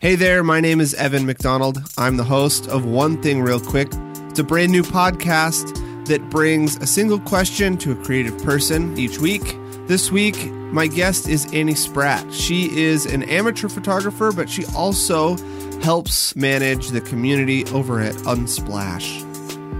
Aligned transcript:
Hey 0.00 0.14
there, 0.14 0.42
my 0.42 0.62
name 0.62 0.80
is 0.80 0.94
Evan 0.94 1.26
MacDonald. 1.26 1.82
I'm 1.98 2.16
the 2.16 2.24
host 2.24 2.66
of 2.68 2.86
One 2.86 3.20
Thing 3.20 3.42
Real 3.42 3.60
Quick. 3.60 3.88
It's 4.30 4.38
a 4.38 4.42
brand 4.42 4.72
new 4.72 4.82
podcast 4.82 5.76
that 6.06 6.30
brings 6.30 6.78
a 6.78 6.86
single 6.86 7.20
question 7.20 7.76
to 7.76 7.92
a 7.92 7.96
creative 7.96 8.42
person 8.42 8.96
each 8.98 9.18
week. 9.18 9.42
This 9.88 10.10
week, 10.10 10.50
my 10.72 10.86
guest 10.86 11.28
is 11.28 11.52
Annie 11.52 11.74
Spratt. 11.74 12.32
She 12.32 12.74
is 12.78 13.04
an 13.04 13.24
amateur 13.24 13.68
photographer, 13.68 14.32
but 14.32 14.48
she 14.48 14.64
also 14.74 15.36
helps 15.82 16.34
manage 16.34 16.88
the 16.88 17.02
community 17.02 17.66
over 17.66 18.00
at 18.00 18.14
Unsplash. 18.24 19.20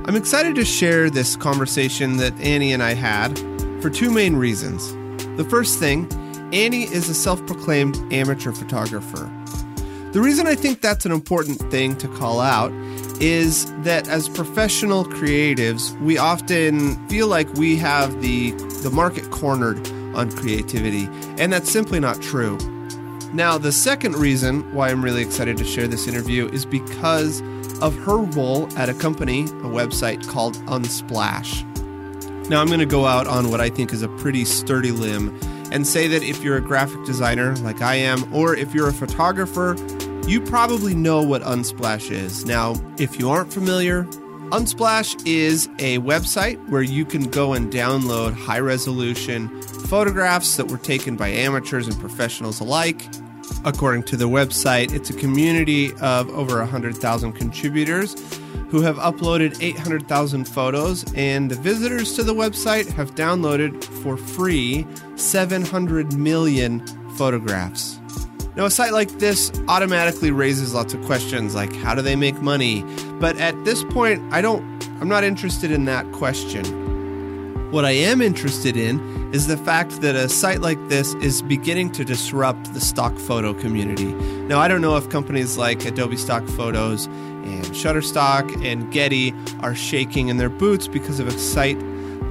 I'm 0.07 0.17
excited 0.17 0.55
to 0.57 0.67
share 0.67 1.09
this 1.09 1.35
conversation 1.35 2.19
that 2.19 2.39
Annie 2.43 2.75
and 2.75 2.83
I 2.83 2.93
had 2.93 3.39
for 3.81 3.89
two 3.89 4.11
main 4.11 4.37
reasons. 4.37 4.93
The 5.39 5.47
first 5.49 5.79
thing, 5.79 6.13
Annie 6.53 6.83
is 6.83 7.09
a 7.09 7.15
self 7.15 7.47
proclaimed 7.47 7.97
amateur 8.13 8.53
photographer. 8.53 9.33
The 10.13 10.21
reason 10.21 10.49
I 10.49 10.57
think 10.57 10.81
that's 10.81 11.07
an 11.07 11.13
important 11.13 11.61
thing 11.71 11.97
to 11.99 12.09
call 12.09 12.41
out 12.41 12.73
is 13.23 13.71
that 13.83 14.09
as 14.09 14.29
professional 14.29 15.05
creatives, 15.05 15.97
we 16.01 16.19
often 16.19 17.09
feel 17.09 17.29
like 17.29 17.49
we 17.55 17.77
have 17.77 18.21
the, 18.21 18.51
the 18.83 18.91
market 18.91 19.31
cornered 19.31 19.87
on 20.17 20.33
creativity, 20.33 21.09
and 21.39 21.53
that's 21.53 21.71
simply 21.71 22.01
not 22.01 22.21
true. 22.21 22.59
Now, 23.33 23.57
the 23.57 23.71
second 23.71 24.17
reason 24.17 24.75
why 24.75 24.89
I'm 24.91 25.05
really 25.05 25.23
excited 25.23 25.57
to 25.59 25.65
share 25.65 25.87
this 25.87 26.09
interview 26.09 26.49
is 26.49 26.67
because 26.67 27.41
of 27.81 27.97
her 27.99 28.17
role 28.17 28.69
at 28.77 28.89
a 28.89 28.95
company, 28.95 29.45
a 29.45 29.71
website 29.71 30.27
called 30.27 30.57
Unsplash. 30.67 31.65
Now, 32.49 32.61
I'm 32.61 32.67
going 32.67 32.81
to 32.81 32.87
go 32.87 33.07
out 33.07 33.29
on 33.29 33.49
what 33.49 33.61
I 33.61 33.71
think 33.71 33.93
is 33.93 34.03
a 34.03 34.09
pretty 34.09 34.45
sturdy 34.45 34.91
limb 34.91 35.39
and 35.71 35.87
say 35.87 36.09
that 36.09 36.25
if 36.25 36.43
you're 36.43 36.57
a 36.57 36.61
graphic 36.61 37.05
designer 37.07 37.55
like 37.59 37.81
I 37.81 37.95
am, 37.95 38.35
or 38.35 38.57
if 38.57 38.75
you're 38.75 38.89
a 38.89 38.93
photographer, 38.93 39.77
you 40.27 40.41
probably 40.41 40.95
know 40.95 41.23
what 41.23 41.43
Unsplash 41.43 42.11
is. 42.11 42.45
Now, 42.45 42.75
if 42.99 43.19
you 43.19 43.31
aren't 43.31 43.53
familiar, 43.53 44.05
Unsplash 44.51 45.27
is 45.27 45.67
a 45.79 45.99
website 45.99 46.69
where 46.69 46.83
you 46.83 47.05
can 47.05 47.31
go 47.31 47.53
and 47.53 47.73
download 47.73 48.33
high 48.33 48.59
resolution 48.59 49.49
photographs 49.63 50.57
that 50.57 50.69
were 50.69 50.79
taken 50.79 51.17
by 51.17 51.29
amateurs 51.29 51.87
and 51.87 51.99
professionals 52.01 52.61
alike. 52.61 53.07
According 53.65 54.05
to 54.05 54.17
the 54.17 54.29
website, 54.29 54.93
it's 54.93 55.11
a 55.11 55.15
community 55.15 55.93
of 56.01 56.29
over 56.31 56.59
100,000 56.59 57.33
contributors 57.33 58.15
who 58.71 58.83
have 58.83 58.97
uploaded 58.97 59.61
800,000 59.61 60.45
photos, 60.47 61.05
and 61.15 61.51
the 61.51 61.57
visitors 61.57 62.15
to 62.15 62.23
the 62.23 62.35
website 62.35 62.89
have 62.93 63.15
downloaded 63.15 63.83
for 64.03 64.17
free 64.17 64.87
700 65.17 66.13
million 66.15 66.85
photographs. 67.17 68.00
Now, 68.57 68.65
a 68.65 68.71
site 68.71 68.93
like 68.93 69.11
this 69.21 69.53
automatically 69.69 70.31
raises 70.31 70.75
lots 70.75 70.93
of 70.93 71.03
questions 71.05 71.55
like 71.55 71.75
how 71.77 71.95
do 71.95 72.03
they 72.03 72.17
make 72.17 72.43
money? 72.43 72.83
But 73.21 73.37
at 73.39 73.65
this 73.65 73.85
point, 73.85 74.21
I 74.33 74.41
don't 74.41 74.63
I'm 75.01 75.09
not 75.09 75.25
interested 75.25 75.71
in 75.71 75.85
that 75.87 76.11
question. 76.13 76.65
What 77.71 77.85
I 77.85 77.93
am 77.93 78.21
interested 78.21 78.77
in 78.77 79.33
is 79.33 79.47
the 79.47 79.57
fact 79.57 80.01
that 80.01 80.17
a 80.17 80.29
site 80.29 80.61
like 80.61 80.89
this 80.89 81.15
is 81.15 81.41
beginning 81.41 81.93
to 81.93 82.05
disrupt 82.05 82.75
the 82.75 82.81
stock 82.81 83.17
photo 83.17 83.55
community. 83.55 84.13
Now, 84.49 84.59
I 84.59 84.67
don't 84.67 84.81
know 84.81 84.97
if 84.97 85.09
companies 85.09 85.57
like 85.57 85.85
Adobe 85.85 86.17
Stock 86.17 86.45
Photos 86.49 87.07
and 87.07 87.65
Shutterstock 87.67 88.65
and 88.67 88.93
Getty 88.93 89.33
are 89.61 89.77
shaking 89.77 90.29
in 90.29 90.37
their 90.37 90.49
boots 90.49 90.89
because 90.89 91.21
of 91.21 91.29
a 91.29 91.39
site 91.39 91.81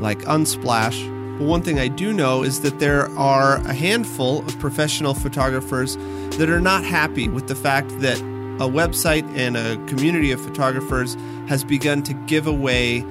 like 0.02 0.20
Unsplash. 0.24 1.19
One 1.40 1.62
thing 1.62 1.80
I 1.80 1.88
do 1.88 2.12
know 2.12 2.44
is 2.44 2.62
that 2.62 2.80
there 2.80 3.10
are 3.18 3.56
a 3.66 3.74
handful 3.74 4.40
of 4.40 4.60
professional 4.60 5.14
photographers 5.14 5.96
that 6.38 6.50
are 6.50 6.60
not 6.60 6.84
happy 6.84 7.30
with 7.30 7.48
the 7.48 7.56
fact 7.56 7.88
that 8.02 8.18
a 8.18 8.68
website 8.68 9.26
and 9.38 9.56
a 9.56 9.78
community 9.86 10.32
of 10.32 10.42
photographers 10.42 11.16
has 11.48 11.64
begun 11.64 12.04
to 12.04 12.14
give 12.14 12.46
away 12.46 13.06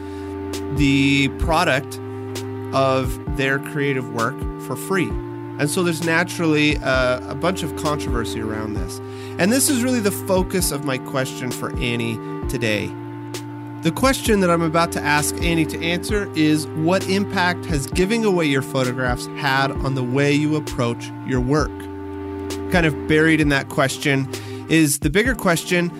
the 0.75 1.29
product 1.39 1.99
of 2.75 3.37
their 3.39 3.59
creative 3.59 4.13
work 4.13 4.39
for 4.67 4.77
free. 4.77 5.09
And 5.59 5.71
so 5.71 5.83
there's 5.83 6.05
naturally 6.05 6.77
a, 6.77 7.31
a, 7.31 7.35
bunch 7.35 7.63
of 7.63 7.75
controversy 7.77 8.41
around 8.41 8.75
this. 8.75 8.99
And 9.39 9.51
this 9.51 9.71
is 9.71 9.83
really 9.83 10.01
the 10.01 10.13
focus 10.13 10.71
of 10.71 10.85
my 10.85 10.99
question 10.99 11.51
for 11.51 11.71
Annie 11.79 12.17
today. 12.49 12.93
The 13.83 13.93
question 13.93 14.41
that 14.41 14.51
I'm 14.51 14.63
about 14.63 14.91
to 14.93 15.01
ask 15.01 15.37
Annie 15.37 15.65
to 15.67 15.81
answer 15.81 16.29
is 16.35 16.67
What 16.67 17.09
impact 17.09 17.65
has 17.67 17.87
giving 17.87 18.25
away 18.25 18.45
your 18.47 18.61
photographs 18.61 19.27
had 19.39 19.71
on 19.71 19.95
the 19.95 20.03
way 20.03 20.33
you 20.33 20.57
approach 20.57 21.09
your 21.29 21.41
work? 21.41 21.71
Kind 22.73 22.87
of 22.87 23.07
buried 23.07 23.41
in 23.41 23.51
that 23.51 23.69
question 23.69 24.29
is 24.69 24.99
the 24.99 25.11
bigger 25.11 25.37
question 25.37 25.93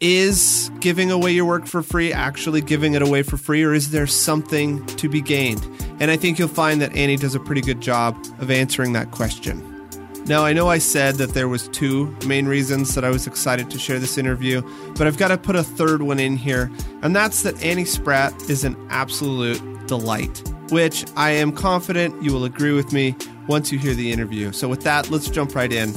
is 0.00 0.70
giving 0.80 1.10
away 1.10 1.32
your 1.32 1.46
work 1.46 1.66
for 1.66 1.82
free 1.82 2.12
actually 2.12 2.60
giving 2.60 2.92
it 2.92 3.00
away 3.00 3.22
for 3.22 3.38
free, 3.38 3.64
or 3.64 3.72
is 3.72 3.92
there 3.92 4.06
something 4.06 4.84
to 4.84 5.08
be 5.08 5.22
gained? 5.22 5.64
And 6.00 6.10
I 6.10 6.18
think 6.18 6.38
you'll 6.38 6.48
find 6.48 6.82
that 6.82 6.94
Annie 6.94 7.16
does 7.16 7.34
a 7.34 7.40
pretty 7.40 7.62
good 7.62 7.80
job 7.80 8.14
of 8.40 8.50
answering 8.50 8.92
that 8.92 9.10
question. 9.10 9.69
Now, 10.26 10.44
I 10.44 10.52
know 10.52 10.68
I 10.68 10.78
said 10.78 11.16
that 11.16 11.34
there 11.34 11.48
was 11.48 11.66
two 11.68 12.14
main 12.26 12.46
reasons 12.46 12.94
that 12.94 13.04
I 13.04 13.10
was 13.10 13.26
excited 13.26 13.68
to 13.70 13.78
share 13.78 13.98
this 13.98 14.16
interview, 14.16 14.62
but 14.94 15.06
I've 15.06 15.18
got 15.18 15.28
to 15.28 15.38
put 15.38 15.56
a 15.56 15.64
third 15.64 16.02
one 16.02 16.20
in 16.20 16.36
here, 16.36 16.70
and 17.02 17.16
that's 17.16 17.42
that 17.42 17.60
Annie 17.64 17.84
Spratt 17.84 18.32
is 18.48 18.62
an 18.62 18.76
absolute 18.90 19.60
delight, 19.88 20.42
which 20.70 21.04
I 21.16 21.30
am 21.30 21.50
confident 21.50 22.22
you 22.22 22.32
will 22.32 22.44
agree 22.44 22.72
with 22.72 22.92
me 22.92 23.16
once 23.48 23.72
you 23.72 23.78
hear 23.78 23.94
the 23.94 24.12
interview. 24.12 24.52
So 24.52 24.68
with 24.68 24.82
that, 24.82 25.10
let's 25.10 25.28
jump 25.28 25.56
right 25.56 25.72
in. 25.72 25.94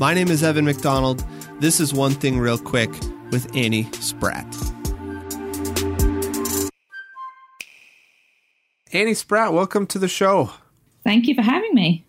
My 0.00 0.14
name 0.14 0.32
is 0.32 0.42
Evan 0.42 0.64
MacDonald. 0.64 1.24
This 1.60 1.78
is 1.78 1.94
One 1.94 2.12
Thing 2.12 2.40
Real 2.40 2.58
Quick 2.58 2.90
with 3.30 3.54
Annie 3.54 3.88
Spratt. 3.92 4.46
Annie 8.92 9.14
Spratt, 9.14 9.52
welcome 9.52 9.86
to 9.86 10.00
the 10.00 10.08
show. 10.08 10.50
Thank 11.04 11.28
you 11.28 11.36
for 11.36 11.42
having 11.42 11.72
me. 11.72 12.04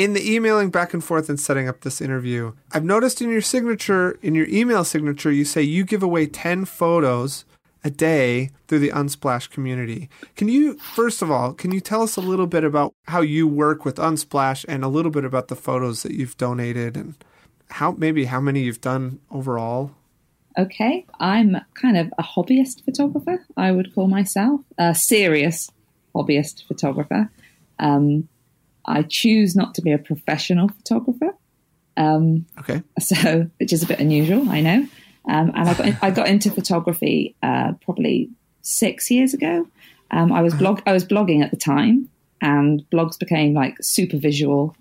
In 0.00 0.14
the 0.14 0.32
emailing 0.32 0.70
back 0.70 0.94
and 0.94 1.04
forth 1.04 1.28
and 1.28 1.38
setting 1.38 1.68
up 1.68 1.82
this 1.82 2.00
interview, 2.00 2.54
I've 2.72 2.86
noticed 2.86 3.20
in 3.20 3.28
your 3.28 3.42
signature, 3.42 4.18
in 4.22 4.34
your 4.34 4.48
email 4.48 4.82
signature, 4.82 5.30
you 5.30 5.44
say 5.44 5.60
you 5.60 5.84
give 5.84 6.02
away 6.02 6.26
10 6.26 6.64
photos 6.64 7.44
a 7.84 7.90
day 7.90 8.48
through 8.66 8.78
the 8.78 8.88
Unsplash 8.92 9.50
community. 9.50 10.08
Can 10.36 10.48
you, 10.48 10.78
first 10.78 11.20
of 11.20 11.30
all, 11.30 11.52
can 11.52 11.70
you 11.70 11.82
tell 11.82 12.00
us 12.00 12.16
a 12.16 12.22
little 12.22 12.46
bit 12.46 12.64
about 12.64 12.94
how 13.08 13.20
you 13.20 13.46
work 13.46 13.84
with 13.84 13.96
Unsplash 13.96 14.64
and 14.66 14.82
a 14.82 14.88
little 14.88 15.10
bit 15.10 15.26
about 15.26 15.48
the 15.48 15.54
photos 15.54 16.02
that 16.02 16.12
you've 16.12 16.38
donated 16.38 16.96
and 16.96 17.14
how 17.68 17.90
maybe 17.90 18.24
how 18.24 18.40
many 18.40 18.62
you've 18.62 18.80
done 18.80 19.20
overall? 19.30 19.90
Okay, 20.56 21.04
I'm 21.18 21.58
kind 21.74 21.98
of 21.98 22.10
a 22.16 22.22
hobbyist 22.22 22.86
photographer, 22.86 23.44
I 23.54 23.70
would 23.70 23.94
call 23.94 24.08
myself, 24.08 24.62
a 24.78 24.94
serious 24.94 25.70
hobbyist 26.14 26.66
photographer. 26.66 27.30
Um, 27.78 28.30
I 28.84 29.02
choose 29.02 29.54
not 29.54 29.74
to 29.74 29.82
be 29.82 29.92
a 29.92 29.98
professional 29.98 30.68
photographer. 30.68 31.34
Um, 31.96 32.46
okay. 32.58 32.82
So, 32.98 33.48
which 33.58 33.72
is 33.72 33.82
a 33.82 33.86
bit 33.86 34.00
unusual, 34.00 34.48
I 34.48 34.60
know. 34.60 34.86
Um, 35.28 35.52
and 35.54 35.68
I 35.68 35.74
got 35.74 35.86
in, 35.86 35.98
I 36.02 36.10
got 36.10 36.28
into 36.28 36.50
photography 36.50 37.36
uh, 37.42 37.72
probably 37.84 38.30
six 38.62 39.10
years 39.10 39.34
ago. 39.34 39.66
Um, 40.10 40.32
I 40.32 40.42
was 40.42 40.54
blog 40.54 40.82
I 40.86 40.92
was 40.92 41.04
blogging 41.04 41.42
at 41.42 41.50
the 41.50 41.56
time, 41.56 42.08
and 42.40 42.82
blogs 42.90 43.18
became 43.18 43.54
like 43.54 43.76
super 43.82 44.16
visual, 44.16 44.74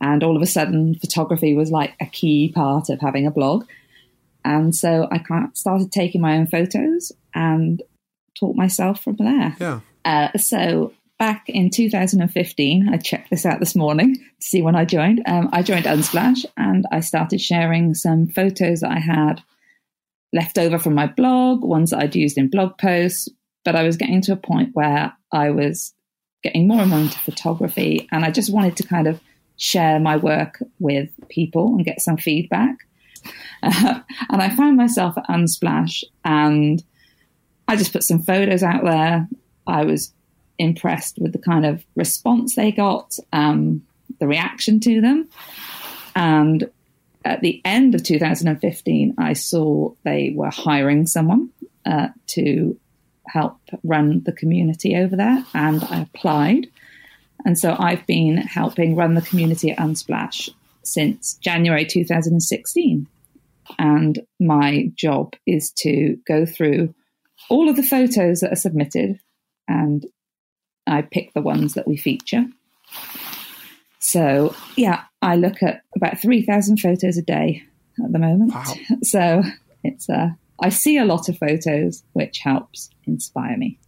and 0.00 0.22
all 0.24 0.36
of 0.36 0.42
a 0.42 0.46
sudden, 0.46 0.94
photography 0.96 1.54
was 1.54 1.70
like 1.70 1.94
a 2.00 2.06
key 2.06 2.50
part 2.52 2.90
of 2.90 3.00
having 3.00 3.26
a 3.26 3.30
blog. 3.30 3.66
And 4.44 4.74
so 4.74 5.08
I 5.10 5.22
started 5.54 5.92
taking 5.92 6.20
my 6.20 6.36
own 6.38 6.46
photos 6.46 7.12
and 7.34 7.82
taught 8.38 8.56
myself 8.56 9.02
from 9.02 9.16
there. 9.16 9.56
Yeah. 9.60 9.80
Uh, 10.04 10.38
so 10.38 10.92
back 11.18 11.48
in 11.48 11.70
2015, 11.70 12.88
I 12.88 12.96
checked 12.96 13.30
this 13.30 13.44
out 13.44 13.58
this 13.58 13.74
morning 13.74 14.14
to 14.16 14.22
see 14.46 14.62
when 14.62 14.76
I 14.76 14.84
joined. 14.84 15.22
Um, 15.26 15.50
I 15.52 15.62
joined 15.62 15.84
Unsplash 15.84 16.44
and 16.56 16.86
I 16.92 17.00
started 17.00 17.40
sharing 17.40 17.94
some 17.94 18.28
photos 18.28 18.80
that 18.80 18.92
I 18.92 19.00
had 19.00 19.42
left 20.32 20.58
over 20.58 20.78
from 20.78 20.94
my 20.94 21.06
blog, 21.06 21.64
ones 21.64 21.90
that 21.90 22.00
I'd 22.00 22.14
used 22.16 22.38
in 22.38 22.48
blog 22.48 22.78
posts. 22.78 23.28
But 23.64 23.74
I 23.74 23.82
was 23.82 23.96
getting 23.96 24.22
to 24.22 24.32
a 24.32 24.36
point 24.36 24.70
where 24.74 25.12
I 25.32 25.50
was 25.50 25.92
getting 26.42 26.68
more 26.68 26.80
and 26.80 26.90
more 26.90 27.00
into 27.00 27.18
photography 27.18 28.08
and 28.12 28.24
I 28.24 28.30
just 28.30 28.52
wanted 28.52 28.76
to 28.76 28.84
kind 28.84 29.08
of 29.08 29.20
share 29.56 29.98
my 29.98 30.16
work 30.16 30.62
with 30.78 31.10
people 31.28 31.74
and 31.74 31.84
get 31.84 32.00
some 32.00 32.16
feedback. 32.16 32.76
Uh, 33.62 34.00
and 34.30 34.40
I 34.40 34.54
found 34.54 34.76
myself 34.76 35.18
at 35.18 35.26
Unsplash 35.26 36.04
and 36.24 36.82
I 37.66 37.74
just 37.74 37.92
put 37.92 38.04
some 38.04 38.22
photos 38.22 38.62
out 38.62 38.84
there. 38.84 39.28
I 39.66 39.84
was 39.84 40.12
impressed 40.58 41.18
with 41.18 41.32
the 41.32 41.38
kind 41.38 41.64
of 41.64 41.84
response 41.94 42.54
they 42.54 42.72
got, 42.72 43.18
um, 43.32 43.82
the 44.18 44.26
reaction 44.26 44.80
to 44.80 45.00
them. 45.00 45.28
And 46.14 46.70
at 47.24 47.40
the 47.40 47.60
end 47.64 47.94
of 47.94 48.02
2015, 48.02 49.14
I 49.18 49.32
saw 49.34 49.92
they 50.04 50.32
were 50.34 50.50
hiring 50.50 51.06
someone 51.06 51.50
uh, 51.84 52.08
to 52.28 52.78
help 53.26 53.58
run 53.84 54.22
the 54.24 54.32
community 54.32 54.96
over 54.96 55.14
there, 55.14 55.44
and 55.54 55.84
I 55.84 56.00
applied. 56.00 56.68
And 57.44 57.58
so 57.58 57.76
I've 57.78 58.06
been 58.06 58.38
helping 58.38 58.96
run 58.96 59.14
the 59.14 59.22
community 59.22 59.70
at 59.70 59.78
Unsplash 59.78 60.50
since 60.82 61.34
January 61.34 61.84
2016. 61.84 63.06
and 63.78 64.20
my 64.40 64.90
job 64.94 65.34
is 65.46 65.70
to 65.72 66.16
go 66.26 66.46
through 66.46 66.94
all 67.50 67.68
of 67.68 67.76
the 67.76 67.82
photos 67.82 68.40
that 68.40 68.50
are 68.50 68.56
submitted 68.56 69.20
and 69.68 70.06
I 70.88 71.02
pick 71.02 71.32
the 71.34 71.42
ones 71.42 71.74
that 71.74 71.86
we 71.86 71.96
feature. 71.96 72.46
So, 73.98 74.54
yeah, 74.76 75.02
I 75.22 75.36
look 75.36 75.62
at 75.62 75.82
about 75.94 76.20
3,000 76.20 76.78
photos 76.78 77.16
a 77.16 77.22
day 77.22 77.62
at 78.02 78.12
the 78.12 78.18
moment. 78.18 78.54
Wow. 78.54 78.74
So, 79.02 79.42
it's 79.84 80.08
uh, 80.08 80.30
I 80.60 80.70
see 80.70 80.98
a 80.98 81.04
lot 81.04 81.28
of 81.28 81.38
photos, 81.38 82.02
which 82.12 82.38
helps 82.38 82.90
inspire 83.06 83.56
me. 83.56 83.78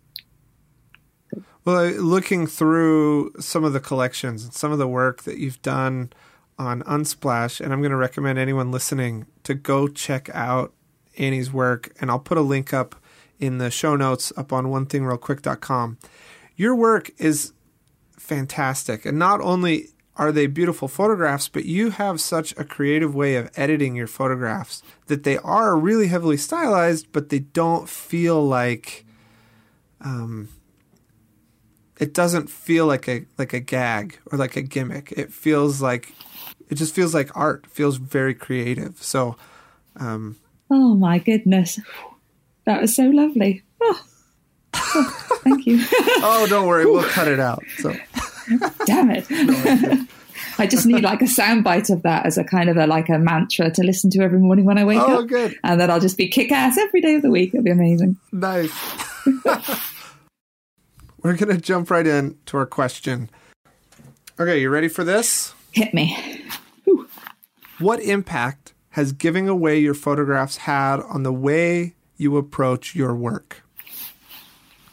Well, 1.64 1.90
looking 1.90 2.46
through 2.46 3.32
some 3.38 3.64
of 3.64 3.72
the 3.72 3.80
collections 3.80 4.44
and 4.44 4.54
some 4.54 4.72
of 4.72 4.78
the 4.78 4.88
work 4.88 5.24
that 5.24 5.38
you've 5.38 5.60
done 5.62 6.12
on 6.58 6.82
Unsplash, 6.82 7.60
and 7.60 7.72
I'm 7.72 7.80
going 7.80 7.90
to 7.90 7.96
recommend 7.96 8.38
anyone 8.38 8.70
listening 8.70 9.26
to 9.44 9.54
go 9.54 9.88
check 9.88 10.30
out 10.32 10.72
Annie's 11.18 11.52
work, 11.52 11.92
and 12.00 12.10
I'll 12.10 12.18
put 12.18 12.38
a 12.38 12.42
link 12.42 12.72
up 12.72 12.96
in 13.38 13.58
the 13.58 13.70
show 13.70 13.96
notes 13.96 14.32
up 14.36 14.52
on 14.52 14.66
onethingrealquick.com. 14.66 15.98
Your 16.60 16.74
work 16.74 17.10
is 17.16 17.54
fantastic, 18.18 19.06
and 19.06 19.18
not 19.18 19.40
only 19.40 19.86
are 20.16 20.30
they 20.30 20.46
beautiful 20.46 20.88
photographs, 20.88 21.48
but 21.48 21.64
you 21.64 21.88
have 21.88 22.20
such 22.20 22.52
a 22.58 22.64
creative 22.64 23.14
way 23.14 23.36
of 23.36 23.50
editing 23.56 23.96
your 23.96 24.06
photographs 24.06 24.82
that 25.06 25.22
they 25.22 25.38
are 25.38 25.74
really 25.78 26.08
heavily 26.08 26.36
stylized, 26.36 27.10
but 27.12 27.30
they 27.30 27.38
don't 27.38 27.88
feel 27.88 28.46
like 28.46 29.06
um, 30.02 30.50
it 31.98 32.12
doesn't 32.12 32.50
feel 32.50 32.84
like 32.84 33.08
a 33.08 33.24
like 33.38 33.54
a 33.54 33.60
gag 33.60 34.18
or 34.30 34.36
like 34.36 34.54
a 34.54 34.60
gimmick. 34.60 35.12
It 35.12 35.32
feels 35.32 35.80
like 35.80 36.12
it 36.68 36.74
just 36.74 36.94
feels 36.94 37.14
like 37.14 37.34
art. 37.34 37.66
Feels 37.66 37.96
very 37.96 38.34
creative. 38.34 39.02
So, 39.02 39.38
um, 39.96 40.36
oh 40.70 40.94
my 40.94 41.20
goodness, 41.20 41.80
that 42.66 42.82
was 42.82 42.94
so 42.94 43.04
lovely. 43.04 43.62
Oh, 43.80 44.02
oh 44.74 45.40
thank 45.44 45.66
you. 45.66 45.84
oh, 45.92 46.46
don't 46.48 46.66
worry, 46.66 46.86
we'll 46.86 47.04
cut 47.04 47.28
it 47.28 47.40
out. 47.40 47.64
So. 47.78 47.94
Damn 48.86 49.10
it. 49.10 49.26
I 50.58 50.66
just 50.66 50.86
need 50.86 51.02
like 51.02 51.22
a 51.22 51.26
soundbite 51.26 51.90
of 51.90 52.02
that 52.02 52.26
as 52.26 52.36
a 52.36 52.44
kind 52.44 52.68
of 52.68 52.76
a 52.76 52.86
like 52.86 53.08
a 53.08 53.18
mantra 53.18 53.70
to 53.70 53.82
listen 53.82 54.10
to 54.10 54.20
every 54.20 54.38
morning 54.38 54.64
when 54.64 54.76
I 54.78 54.84
wake 54.84 55.00
oh, 55.00 55.22
up. 55.22 55.28
good. 55.28 55.56
And 55.64 55.80
then 55.80 55.90
I'll 55.90 56.00
just 56.00 56.16
be 56.18 56.28
kick 56.28 56.52
ass 56.52 56.76
every 56.76 57.00
day 57.00 57.14
of 57.14 57.22
the 57.22 57.30
week. 57.30 57.54
It'll 57.54 57.64
be 57.64 57.70
amazing. 57.70 58.16
Nice. 58.32 58.70
We're 61.22 61.36
going 61.36 61.54
to 61.54 61.60
jump 61.60 61.90
right 61.90 62.06
in 62.06 62.38
to 62.46 62.56
our 62.56 62.66
question. 62.66 63.30
Okay, 64.38 64.60
you 64.60 64.70
ready 64.70 64.88
for 64.88 65.04
this? 65.04 65.54
Hit 65.72 65.92
me. 65.92 66.16
Whew. 66.84 67.08
What 67.78 68.00
impact 68.00 68.72
has 68.90 69.12
giving 69.12 69.48
away 69.48 69.78
your 69.78 69.94
photographs 69.94 70.58
had 70.58 71.00
on 71.00 71.22
the 71.22 71.32
way 71.32 71.94
you 72.16 72.36
approach 72.36 72.94
your 72.94 73.14
work? 73.14 73.62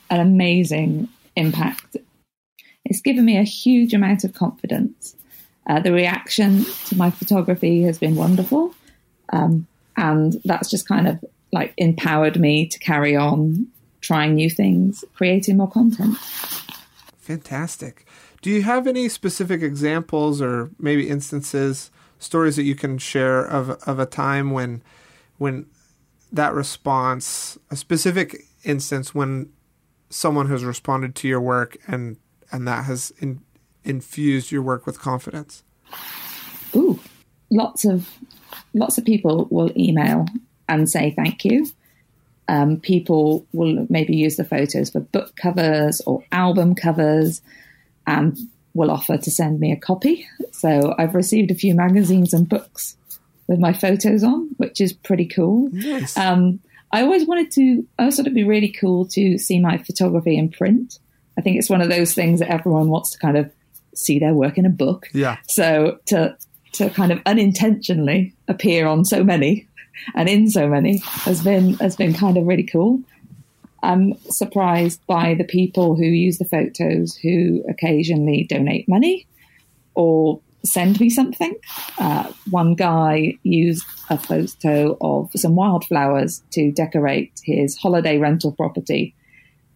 An 0.09 0.19
amazing 0.19 1.09
impact. 1.36 1.98
It's 2.86 3.01
given 3.01 3.25
me 3.25 3.38
a 3.38 3.44
huge 3.44 3.94
amount 3.94 4.24
of 4.24 4.33
confidence. 4.33 5.15
Uh, 5.69 5.81
the 5.81 5.92
reaction 5.92 6.65
to 6.86 6.98
my 6.98 7.12
photography 7.12 7.83
has 7.83 7.98
been 7.98 8.15
wonderful. 8.15 8.74
Um, 9.33 9.68
and 9.98 10.39
that's 10.45 10.69
just 10.69 10.88
kind 10.88 11.07
of 11.07 11.24
like 11.51 11.74
empowered 11.77 12.39
me 12.39 12.68
to 12.68 12.80
carry 12.80 13.15
on 13.15 13.68
trying 14.00 14.36
new 14.36 14.50
things, 14.50 15.04
creating 15.15 15.57
more 15.57 15.69
content. 15.69 16.18
Fantastic. 17.19 18.06
Do 18.42 18.50
you 18.50 18.62
have 18.62 18.88
any 18.88 19.10
specific 19.10 19.62
examples 19.62 20.42
or 20.42 20.69
maybe 20.80 21.10
instances, 21.10 21.92
stories 22.19 22.56
that 22.56 22.63
you 22.63 22.75
can 22.75 22.98
share 22.98 23.44
of 23.44 23.71
of 23.86 24.00
a 24.00 24.06
time 24.06 24.51
when 24.51 24.81
when 25.38 25.65
that 26.31 26.53
response, 26.53 27.57
a 27.69 27.75
specific 27.75 28.45
instance 28.63 29.13
when 29.15 29.51
someone 30.09 30.48
has 30.50 30.63
responded 30.63 31.15
to 31.15 31.27
your 31.27 31.42
work 31.42 31.77
and 31.88 32.18
and 32.51 32.68
that 32.68 32.86
has 32.86 33.12
in, 33.19 33.42
infused 33.83 34.51
your 34.51 34.62
work 34.62 34.86
with 34.86 35.00
confidence? 35.00 35.63
Ooh, 36.75 37.00
lots 37.50 37.86
of 37.86 38.09
lots 38.74 38.98
of 38.98 39.06
people 39.06 39.48
will 39.50 39.71
email 39.77 40.25
and 40.69 40.89
say 40.89 41.12
thank 41.12 41.45
you. 41.45 41.68
Um, 42.50 42.80
people 42.80 43.45
will 43.51 43.86
maybe 43.89 44.15
use 44.15 44.38
the 44.38 44.45
photos 44.45 44.89
for 44.89 45.01
book 45.01 45.36
covers 45.36 46.01
or 46.06 46.24
album 46.31 46.75
covers 46.75 47.42
and 48.06 48.38
will 48.74 48.89
offer 48.92 49.18
to 49.18 49.31
send 49.31 49.60
me 49.60 49.71
a 49.71 49.75
copy. 49.75 50.25
So 50.53 50.95
I've 50.98 51.15
received 51.15 51.51
a 51.51 51.56
few 51.56 51.75
magazines 51.75 52.33
and 52.33 52.48
books 52.48 52.95
with 53.48 53.60
my 53.60 53.74
photos 53.74 54.24
on, 54.24 54.50
which 54.57 54.80
is 54.80 54.94
pretty 54.94 55.25
cool. 55.25 55.69
Nice. 55.71 56.15
Um, 56.18 56.60
I 56.92 57.01
always 57.01 57.25
wanted 57.28 57.51
to, 57.51 57.86
I 57.98 58.04
always 58.04 58.16
thought 58.16 58.25
it'd 58.25 58.34
be 58.34 58.44
really 58.44 58.69
cool 58.72 59.06
to 59.10 59.38
see 59.38 59.60
my 59.60 59.78
photography 59.78 60.38
in 60.38 60.50
print. 60.50 61.00
I 61.38 61.42
think 61.42 61.57
it's 61.57 61.69
one 61.69 61.81
of 61.81 61.89
those 61.89 62.13
things 62.13 62.39
that 62.39 62.50
everyone 62.50 62.89
wants 62.89 63.12
to 63.12 63.19
kind 63.19 63.38
of 63.38 63.51
see 63.94 64.19
their 64.19 64.34
work 64.34 64.57
in 64.57 64.66
a 64.66 64.69
book. 64.69 65.10
Yeah. 65.13 65.38
So 65.48 66.00
to 66.07 66.38
to 66.74 66.89
kind 66.89 67.12
of 67.12 67.19
unintentionally 67.25 68.34
appear 68.48 68.88
on 68.88 69.04
so 69.04 69.24
many 69.24 69.68
and 70.16 70.30
in 70.30 70.50
so 70.50 70.68
many 70.68 70.98
has 70.98 71.44
been 71.44 71.74
has 71.75 71.95
been 71.95 72.13
kind 72.13 72.38
of 72.38 72.45
really 72.45 72.63
cool. 72.63 73.01
I'm 73.84 74.16
surprised 74.30 75.06
by 75.06 75.36
the 75.36 75.44
people 75.44 75.95
who 75.95 76.06
use 76.06 76.39
the 76.39 76.45
photos 76.45 77.16
who 77.16 77.63
occasionally 77.69 78.45
donate 78.50 78.89
money 78.89 79.28
or 79.94 80.42
send 80.65 81.00
me 81.00 81.09
something. 81.09 81.56
Uh, 81.98 82.31
one 82.50 82.75
guy 82.75 83.33
used 83.44 83.86
a 84.09 84.18
photo 84.18 84.98
of 85.01 85.30
some 85.36 85.56
wildflowers 85.56 86.44
to 86.51 86.71
decorate 86.71 87.31
his 87.44 87.77
holiday 87.77 88.18
rental 88.18 88.51
property 88.51 89.15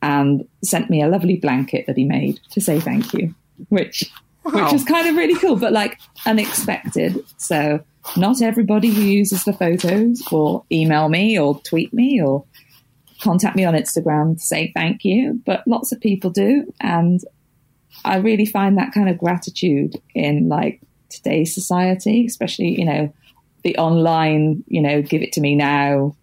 and 0.02 0.48
sent 0.64 0.90
me 0.90 1.02
a 1.02 1.08
lovely 1.08 1.38
blanket 1.38 1.86
that 1.88 1.98
he 1.98 2.04
made 2.04 2.40
to 2.52 2.60
say 2.60 2.80
thank 2.80 3.14
you, 3.14 3.34
which 3.70 4.12
Wow. 4.44 4.64
which 4.64 4.74
is 4.74 4.84
kind 4.84 5.08
of 5.08 5.16
really 5.16 5.36
cool, 5.40 5.56
but 5.56 5.72
like 5.72 6.00
unexpected. 6.26 7.24
So 7.38 7.80
not 8.18 8.42
everybody 8.42 8.90
who 8.90 9.04
uses 9.04 9.44
the 9.44 9.54
photos 9.54 10.24
will 10.32 10.66
email 10.72 11.10
me 11.10 11.38
or 11.38 11.62
tweet 11.62 11.94
me 11.94 12.20
or 12.20 12.44
contact 13.22 13.56
me 13.56 13.66
on 13.66 13.76
Instagram 13.76 14.38
to 14.38 14.44
say 14.44 14.72
thank 14.74 15.06
you, 15.06 15.40
but 15.46 15.68
lots 15.68 15.92
of 15.92 16.02
people 16.02 16.32
do. 16.32 16.74
And 16.82 17.22
I 18.06 18.18
really 18.18 18.46
find 18.46 18.78
that 18.78 18.94
kind 18.94 19.10
of 19.10 19.18
gratitude 19.18 20.02
in 20.16 20.50
like 20.50 20.82
today's 21.10 21.54
society, 21.54 22.26
especially, 22.26 22.78
you 22.80 22.86
know, 22.86 23.14
the 23.64 23.78
online, 23.78 24.64
you 24.68 24.82
know, 24.82 25.02
give 25.02 25.22
it 25.22 25.34
to 25.34 25.42
me 25.42 25.56
now, 25.56 26.16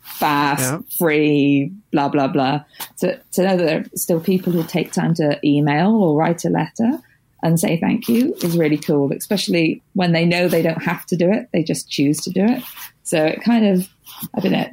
fast, 0.00 0.62
Yeah. 0.62 0.78
free, 0.98 1.72
blah, 1.92 2.08
blah, 2.08 2.28
blah. 2.28 2.64
To, 2.98 3.18
to 3.32 3.42
know 3.42 3.56
that 3.56 3.64
there 3.64 3.80
are 3.80 3.96
still 3.96 4.20
people 4.20 4.52
who 4.52 4.62
take 4.64 4.92
time 4.92 5.14
to 5.14 5.38
email 5.44 5.94
or 5.96 6.16
write 6.16 6.44
a 6.44 6.50
letter 6.50 6.98
and 7.42 7.58
say 7.60 7.78
thank 7.78 8.08
you 8.08 8.34
is 8.42 8.56
really 8.56 8.78
cool, 8.78 9.12
especially 9.12 9.82
when 9.94 10.12
they 10.12 10.24
know 10.24 10.48
they 10.48 10.62
don't 10.62 10.82
have 10.82 11.04
to 11.06 11.16
do 11.16 11.30
it. 11.30 11.48
They 11.52 11.62
just 11.62 11.90
choose 11.90 12.20
to 12.22 12.30
do 12.30 12.44
it. 12.44 12.62
So 13.02 13.22
it 13.24 13.42
kind 13.42 13.66
of, 13.66 13.88
I 14.34 14.40
don't 14.40 14.52
know, 14.52 14.68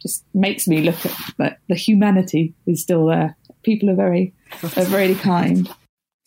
just 0.00 0.24
makes 0.34 0.66
me 0.66 0.82
look 0.82 1.04
at 1.04 1.12
that 1.38 1.58
the 1.68 1.74
humanity 1.74 2.54
is 2.66 2.82
still 2.82 3.06
there. 3.06 3.36
People 3.62 3.90
are 3.90 3.94
very, 3.94 4.32
are 4.62 4.84
very 4.84 5.14
kind. 5.14 5.68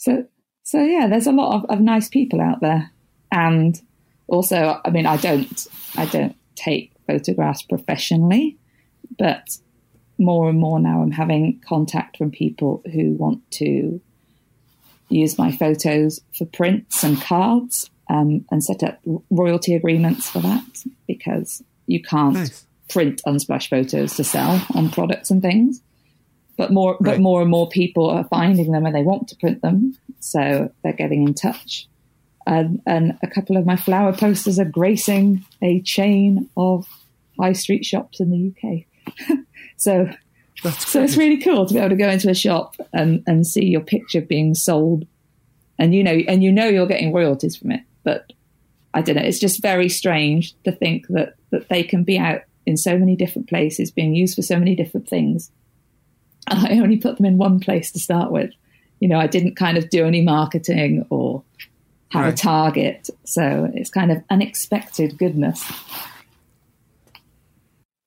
So, 0.04 0.26
so 0.64 0.84
yeah, 0.84 1.08
there's 1.08 1.28
a 1.28 1.32
lot 1.32 1.56
of, 1.56 1.70
of 1.70 1.80
nice 1.80 2.10
people 2.10 2.42
out 2.42 2.60
there. 2.60 2.92
And 3.32 3.82
also, 4.28 4.82
I 4.84 4.90
mean, 4.90 5.06
I 5.06 5.16
don't, 5.16 5.68
I 5.96 6.06
don't 6.06 6.36
take 6.56 6.92
photographs 7.08 7.62
professionally, 7.62 8.58
but 9.18 9.58
more 10.18 10.50
and 10.50 10.60
more 10.60 10.78
now 10.78 11.02
I'm 11.02 11.12
having 11.12 11.62
contact 11.66 12.18
from 12.18 12.32
people 12.32 12.84
who 12.92 13.14
want 13.14 13.50
to 13.52 14.02
use 15.08 15.38
my 15.38 15.54
photos 15.54 16.20
for 16.38 16.46
prints 16.48 17.02
and 17.04 17.22
cards 17.22 17.90
um, 18.10 18.46
and 18.52 18.62
set 18.62 18.84
up 18.84 19.00
royalty 19.30 19.74
agreements 19.74 20.30
for 20.30 20.40
that 20.40 20.84
because 21.08 21.64
you 21.88 22.02
can't 22.02 22.34
Nice. 22.36 22.66
print 22.90 23.22
unsplash 23.26 23.70
photos 23.70 24.18
to 24.18 24.26
sell 24.26 24.66
on 24.76 24.90
products 24.90 25.32
and 25.32 25.42
things. 25.42 25.82
But 26.56 26.72
more, 26.72 26.98
but 27.02 27.20
more 27.20 27.42
and 27.42 27.50
more 27.50 27.68
people 27.68 28.10
are 28.10 28.26
finding 28.26 28.72
them 28.72 28.86
and 28.86 28.96
they 28.96 29.02
want 29.02 29.28
to 29.30 29.36
print 29.38 29.62
them, 29.62 29.98
so 30.20 30.72
they're 30.84 30.94
getting 30.94 31.28
in 31.28 31.34
touch. 31.34 31.88
And, 32.46 32.82
and 32.86 33.18
a 33.24 33.28
couple 33.28 33.58
of 33.58 33.66
my 33.66 33.76
flower 33.76 34.14
posters 34.14 34.60
are 34.60 34.66
gracing 34.66 35.44
a 35.62 35.82
chain 35.82 36.50
of 36.56 36.88
high 37.40 37.54
street 37.54 37.86
shops 37.86 38.20
in 38.20 38.30
the 38.30 38.52
UK. 38.52 39.38
so 39.78 40.10
so 40.72 41.04
it's 41.04 41.18
really 41.18 41.38
cool 41.38 41.66
to 41.66 41.74
be 41.74 41.80
able 41.80 41.90
to 41.90 41.96
go 41.96 42.10
into 42.10 42.30
a 42.30 42.36
shop 42.36 42.76
and, 42.94 43.24
and 43.28 43.46
see 43.46 43.66
your 43.66 43.82
picture 43.82 44.22
being 44.22 44.54
sold, 44.54 45.06
and 45.78 45.94
you 45.94 46.04
know, 46.04 46.14
and 46.28 46.44
you 46.44 46.52
know 46.52 46.68
you're 46.68 46.88
getting 46.88 47.12
royalties 47.12 47.56
from 47.56 47.72
it. 47.72 47.82
But 48.04 48.32
I 48.94 49.02
don't 49.02 49.16
know. 49.16 49.24
It's 49.24 49.40
just 49.40 49.62
very 49.62 49.90
strange 49.90 50.54
to 50.64 50.72
think 50.72 51.08
that 51.10 51.36
that 51.52 51.70
they 51.70 51.84
can 51.84 52.04
be 52.04 52.18
out 52.18 52.42
in 52.66 52.78
so 52.78 52.98
many 52.98 53.16
different 53.16 53.50
places, 53.50 53.92
being 53.92 54.16
used 54.16 54.36
for 54.36 54.42
so 54.42 54.58
many 54.58 54.76
different 54.76 55.10
things, 55.10 55.52
and 56.50 56.68
I 56.68 56.80
only 56.80 56.98
put 56.98 57.18
them 57.18 57.26
in 57.26 57.38
one 57.38 57.60
place 57.60 57.92
to 57.92 58.00
start 58.00 58.32
with. 58.32 58.52
You 59.00 59.08
know, 59.08 59.20
I 59.20 59.28
didn't 59.28 59.56
kind 59.56 59.78
of 59.78 59.90
do 59.90 60.06
any 60.06 60.22
marketing 60.22 61.06
or 61.10 61.44
have 62.10 62.32
a 62.32 62.36
target, 62.36 63.10
so 63.26 63.70
it's 63.74 63.90
kind 63.90 64.12
of 64.12 64.24
unexpected 64.30 65.18
goodness. 65.18 65.64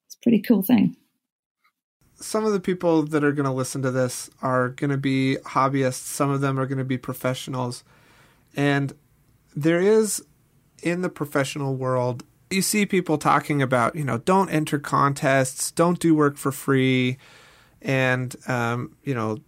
It's 0.07 0.15
a 0.15 0.19
pretty 0.23 0.41
cool 0.41 0.63
thing. 0.63 0.97
Some 2.15 2.45
of 2.47 2.53
the 2.53 2.61
people 2.61 3.03
that 3.03 3.25
are 3.25 3.33
going 3.33 3.45
to 3.45 3.53
listen 3.53 3.83
to 3.83 3.91
this 3.91 4.31
are 4.41 4.71
going 4.71 4.91
to 4.91 4.97
be 4.97 5.37
hobbyists. 5.45 5.95
Some 5.95 6.31
of 6.31 6.41
them 6.41 6.59
are 6.59 6.67
going 6.67 6.79
to 6.79 6.85
be 6.85 6.97
professionals. 6.97 7.85
And 8.55 8.95
there 9.55 9.81
is 9.81 10.25
in 10.83 11.03
the 11.03 11.09
professional 11.09 11.75
world, 11.75 12.25
you 12.51 12.63
see 12.63 12.87
people 12.87 13.19
talking 13.19 13.61
about, 13.61 13.97
you 13.97 14.05
know, 14.05 14.19
don't 14.19 14.49
enter 14.51 14.79
contests, 14.79 15.71
don't 15.73 15.99
do 15.99 16.15
work 16.15 16.37
for 16.37 16.53
free. 16.53 17.19
And, 17.83 18.35
um, 18.49 18.97
you 19.05 19.15
know, 19.15 19.39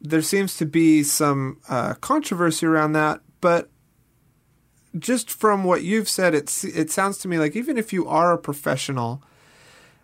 there 0.00 0.22
seems 0.22 0.56
to 0.58 0.66
be 0.66 1.02
some 1.02 1.60
uh, 1.68 1.94
controversy 1.94 2.66
around 2.66 2.92
that. 2.92 3.20
But 3.40 3.70
just 4.98 5.30
from 5.30 5.64
what 5.64 5.82
you've 5.82 6.08
said, 6.08 6.34
it's, 6.34 6.64
it 6.64 6.90
sounds 6.90 7.18
to 7.18 7.28
me 7.28 7.38
like 7.38 7.56
even 7.56 7.78
if 7.78 7.92
you 7.92 8.06
are 8.08 8.32
a 8.32 8.38
professional, 8.38 9.22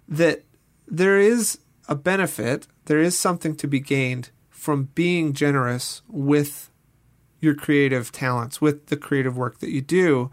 that 0.08 0.44
there 0.86 1.18
is 1.18 1.58
a 1.88 1.94
benefit, 1.94 2.66
there 2.86 2.98
is 2.98 3.18
something 3.18 3.54
to 3.56 3.66
be 3.66 3.80
gained 3.80 4.30
from 4.50 4.84
being 4.94 5.32
generous 5.32 6.02
with 6.08 6.70
your 7.40 7.54
creative 7.54 8.12
talents, 8.12 8.60
with 8.60 8.86
the 8.86 8.96
creative 8.96 9.36
work 9.36 9.58
that 9.58 9.70
you 9.70 9.80
do. 9.80 10.30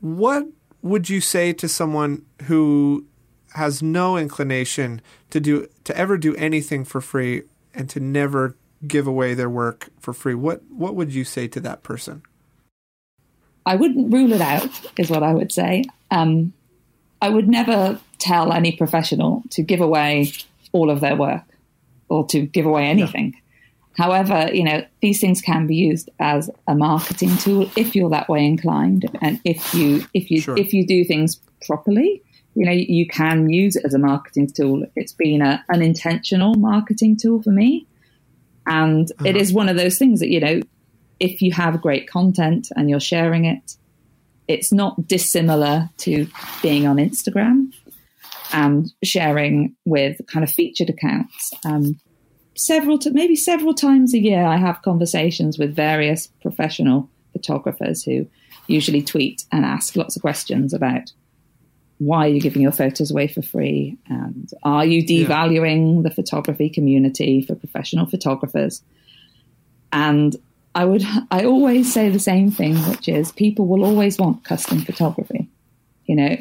What 0.00 0.46
would 0.80 1.10
you 1.10 1.20
say 1.20 1.52
to 1.52 1.68
someone 1.68 2.24
who 2.44 3.06
has 3.58 3.82
no 3.82 4.16
inclination 4.16 5.00
to 5.30 5.40
do 5.40 5.68
to 5.84 5.96
ever 5.96 6.16
do 6.16 6.34
anything 6.36 6.84
for 6.84 7.00
free 7.00 7.42
and 7.74 7.88
to 7.90 8.00
never 8.00 8.56
give 8.86 9.06
away 9.06 9.34
their 9.34 9.50
work 9.50 9.90
for 10.00 10.12
free? 10.12 10.34
What 10.34 10.62
what 10.70 10.94
would 10.94 11.12
you 11.12 11.24
say 11.24 11.48
to 11.48 11.60
that 11.60 11.82
person? 11.82 12.22
I 13.66 13.76
wouldn't 13.76 14.12
rule 14.12 14.32
it 14.32 14.40
out, 14.40 14.70
is 14.98 15.10
what 15.10 15.22
I 15.22 15.34
would 15.34 15.52
say. 15.52 15.84
Um, 16.10 16.54
I 17.20 17.28
would 17.28 17.48
never 17.48 18.00
tell 18.18 18.52
any 18.52 18.72
professional 18.72 19.42
to 19.50 19.62
give 19.62 19.80
away 19.80 20.32
all 20.72 20.90
of 20.90 21.00
their 21.00 21.16
work 21.16 21.42
or 22.08 22.26
to 22.28 22.46
give 22.46 22.64
away 22.64 22.86
anything. 22.86 23.34
Yeah. 23.34 23.40
However, 24.04 24.48
you 24.54 24.62
know, 24.62 24.84
these 25.02 25.20
things 25.20 25.42
can 25.42 25.66
be 25.66 25.74
used 25.74 26.08
as 26.20 26.48
a 26.68 26.74
marketing 26.74 27.36
tool 27.38 27.68
if 27.76 27.96
you're 27.96 28.10
that 28.10 28.28
way 28.28 28.46
inclined 28.46 29.04
and 29.20 29.40
if 29.44 29.74
you 29.74 30.04
if 30.14 30.30
you 30.30 30.40
sure. 30.40 30.56
if 30.56 30.72
you 30.72 30.86
do 30.86 31.04
things 31.04 31.40
properly, 31.66 32.22
you 32.58 32.66
know, 32.66 32.72
you 32.72 33.06
can 33.06 33.48
use 33.48 33.76
it 33.76 33.84
as 33.84 33.94
a 33.94 34.00
marketing 34.00 34.50
tool. 34.52 34.84
It's 34.96 35.12
been 35.12 35.42
a, 35.42 35.64
an 35.68 35.80
intentional 35.80 36.56
marketing 36.56 37.16
tool 37.16 37.40
for 37.40 37.52
me. 37.52 37.86
And 38.66 39.08
uh-huh. 39.12 39.28
it 39.28 39.36
is 39.36 39.52
one 39.52 39.68
of 39.68 39.76
those 39.76 39.96
things 39.96 40.18
that, 40.18 40.28
you 40.28 40.40
know, 40.40 40.60
if 41.20 41.40
you 41.40 41.52
have 41.52 41.80
great 41.80 42.10
content 42.10 42.66
and 42.74 42.90
you're 42.90 42.98
sharing 42.98 43.44
it, 43.44 43.76
it's 44.48 44.72
not 44.72 45.06
dissimilar 45.06 45.88
to 45.98 46.26
being 46.60 46.84
on 46.88 46.96
Instagram 46.96 47.72
and 48.52 48.92
sharing 49.04 49.76
with 49.84 50.20
kind 50.26 50.42
of 50.42 50.50
featured 50.50 50.90
accounts. 50.90 51.52
Um, 51.64 52.00
several, 52.56 52.98
to, 52.98 53.12
maybe 53.12 53.36
several 53.36 53.72
times 53.72 54.14
a 54.14 54.18
year, 54.18 54.44
I 54.44 54.56
have 54.56 54.82
conversations 54.82 55.60
with 55.60 55.76
various 55.76 56.26
professional 56.42 57.08
photographers 57.32 58.02
who 58.02 58.26
usually 58.66 59.02
tweet 59.02 59.44
and 59.52 59.64
ask 59.64 59.94
lots 59.94 60.16
of 60.16 60.22
questions 60.22 60.74
about 60.74 61.12
why 61.98 62.26
are 62.26 62.28
you 62.28 62.40
giving 62.40 62.62
your 62.62 62.72
photos 62.72 63.10
away 63.10 63.26
for 63.26 63.42
free 63.42 63.96
and 64.08 64.50
are 64.62 64.84
you 64.84 65.04
devaluing 65.04 65.96
yeah. 65.96 66.02
the 66.02 66.14
photography 66.14 66.70
community 66.70 67.42
for 67.42 67.54
professional 67.54 68.06
photographers 68.06 68.82
and 69.92 70.36
i 70.74 70.84
would 70.84 71.04
i 71.30 71.44
always 71.44 71.92
say 71.92 72.08
the 72.08 72.18
same 72.18 72.50
thing 72.50 72.74
which 72.88 73.08
is 73.08 73.32
people 73.32 73.66
will 73.66 73.84
always 73.84 74.18
want 74.18 74.44
custom 74.44 74.80
photography 74.80 75.48
you 76.06 76.14
know 76.14 76.36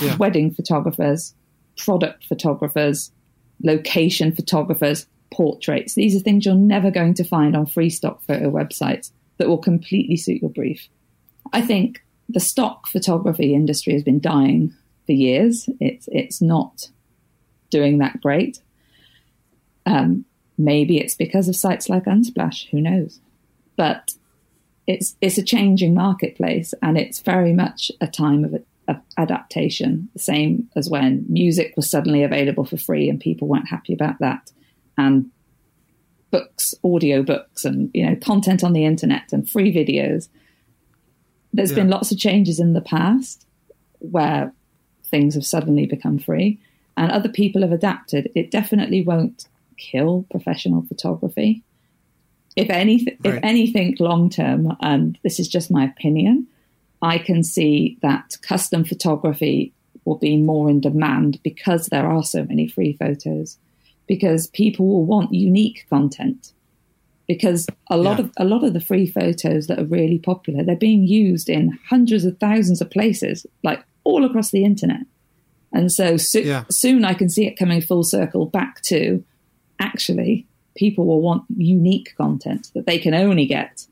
yeah. 0.00 0.16
wedding 0.16 0.52
photographers 0.52 1.34
product 1.76 2.24
photographers 2.26 3.10
location 3.62 4.32
photographers 4.32 5.06
portraits. 5.30 5.94
These 5.94 6.16
are 6.16 6.20
things 6.20 6.44
you're 6.44 6.54
never 6.54 6.90
going 6.90 7.14
to 7.14 7.24
find 7.24 7.56
on 7.56 7.66
free 7.66 7.90
stock 7.90 8.22
photo 8.22 8.50
websites 8.50 9.10
that 9.38 9.48
will 9.48 9.58
completely 9.58 10.16
suit 10.16 10.42
your 10.42 10.50
brief. 10.50 10.88
I 11.52 11.62
think 11.62 12.02
the 12.28 12.40
stock 12.40 12.88
photography 12.88 13.54
industry 13.54 13.92
has 13.92 14.02
been 14.02 14.20
dying 14.20 14.74
for 15.10 15.14
years. 15.14 15.68
It's 15.80 16.08
it's 16.12 16.40
not 16.40 16.88
doing 17.68 17.98
that 17.98 18.20
great. 18.20 18.60
Um, 19.86 20.24
maybe 20.56 20.98
it's 20.98 21.16
because 21.16 21.48
of 21.48 21.56
sites 21.56 21.88
like 21.88 22.04
Unsplash. 22.04 22.68
Who 22.70 22.80
knows? 22.80 23.18
But 23.74 24.12
it's 24.86 25.16
it's 25.20 25.36
a 25.36 25.42
changing 25.42 25.94
marketplace, 25.94 26.74
and 26.80 26.96
it's 26.96 27.18
very 27.18 27.52
much 27.52 27.90
a 28.00 28.06
time 28.06 28.44
of, 28.44 28.54
of 28.86 29.00
adaptation. 29.16 30.08
The 30.12 30.20
same 30.20 30.70
as 30.76 30.88
when 30.88 31.26
music 31.28 31.72
was 31.74 31.90
suddenly 31.90 32.22
available 32.22 32.64
for 32.64 32.76
free, 32.76 33.08
and 33.08 33.18
people 33.18 33.48
weren't 33.48 33.68
happy 33.68 33.92
about 33.92 34.20
that 34.20 34.52
and 34.96 35.28
books, 36.30 36.72
audio 36.84 37.24
books, 37.24 37.64
and 37.64 37.90
you 37.92 38.06
know 38.06 38.14
content 38.14 38.62
on 38.62 38.74
the 38.74 38.84
internet 38.84 39.32
and 39.32 39.50
free 39.50 39.74
videos. 39.74 40.28
There's 41.52 41.72
yeah. 41.72 41.78
been 41.78 41.90
lots 41.90 42.12
of 42.12 42.18
changes 42.18 42.60
in 42.60 42.74
the 42.74 42.80
past 42.80 43.44
where 43.98 44.52
things 45.10 45.34
have 45.34 45.46
suddenly 45.46 45.86
become 45.86 46.18
free, 46.18 46.58
and 46.96 47.10
other 47.10 47.28
people 47.28 47.62
have 47.62 47.72
adapted. 47.72 48.30
It 48.34 48.50
definitely 48.50 49.02
won't 49.02 49.46
kill 49.76 50.26
professional 50.30 50.82
photography. 50.82 51.62
If 52.56 52.70
anything, 52.70 53.16
right. 53.24 53.34
if 53.34 53.40
anything, 53.42 53.96
long 54.00 54.30
term, 54.30 54.76
and 54.80 55.18
this 55.22 55.38
is 55.40 55.48
just 55.48 55.70
my 55.70 55.84
opinion, 55.84 56.46
I 57.02 57.18
can 57.18 57.42
see 57.42 57.98
that 58.02 58.36
custom 58.42 58.84
photography 58.84 59.72
will 60.04 60.18
be 60.18 60.36
more 60.36 60.68
in 60.68 60.80
demand 60.80 61.40
because 61.42 61.86
there 61.86 62.06
are 62.06 62.24
so 62.24 62.44
many 62.44 62.68
free 62.68 62.94
photos 62.94 63.58
because 64.06 64.48
people 64.48 64.86
will 64.86 65.04
want 65.04 65.32
unique 65.32 65.86
content. 65.88 66.52
Because 67.28 67.68
a 67.88 67.96
lot 67.96 68.18
yeah. 68.18 68.24
of 68.24 68.32
a 68.38 68.44
lot 68.44 68.64
of 68.64 68.72
the 68.72 68.80
free 68.80 69.06
photos 69.06 69.68
that 69.68 69.78
are 69.78 69.84
really 69.84 70.18
popular, 70.18 70.64
they're 70.64 70.74
being 70.74 71.06
used 71.06 71.48
in 71.48 71.78
hundreds 71.88 72.24
of 72.24 72.36
thousands 72.38 72.80
of 72.80 72.90
places, 72.90 73.46
like 73.62 73.84
all 74.04 74.24
across 74.24 74.50
the 74.50 74.64
internet. 74.64 75.02
And 75.72 75.90
so, 75.92 76.16
so 76.16 76.38
yeah. 76.38 76.64
soon 76.70 77.04
I 77.04 77.14
can 77.14 77.28
see 77.28 77.46
it 77.46 77.58
coming 77.58 77.80
full 77.80 78.02
circle 78.02 78.46
back 78.46 78.82
to 78.82 79.24
actually 79.78 80.46
people 80.76 81.06
will 81.06 81.20
want 81.20 81.44
unique 81.56 82.14
content 82.16 82.70
that 82.74 82.86
they 82.86 82.98
can 82.98 83.14
only 83.14 83.46
get 83.46 83.86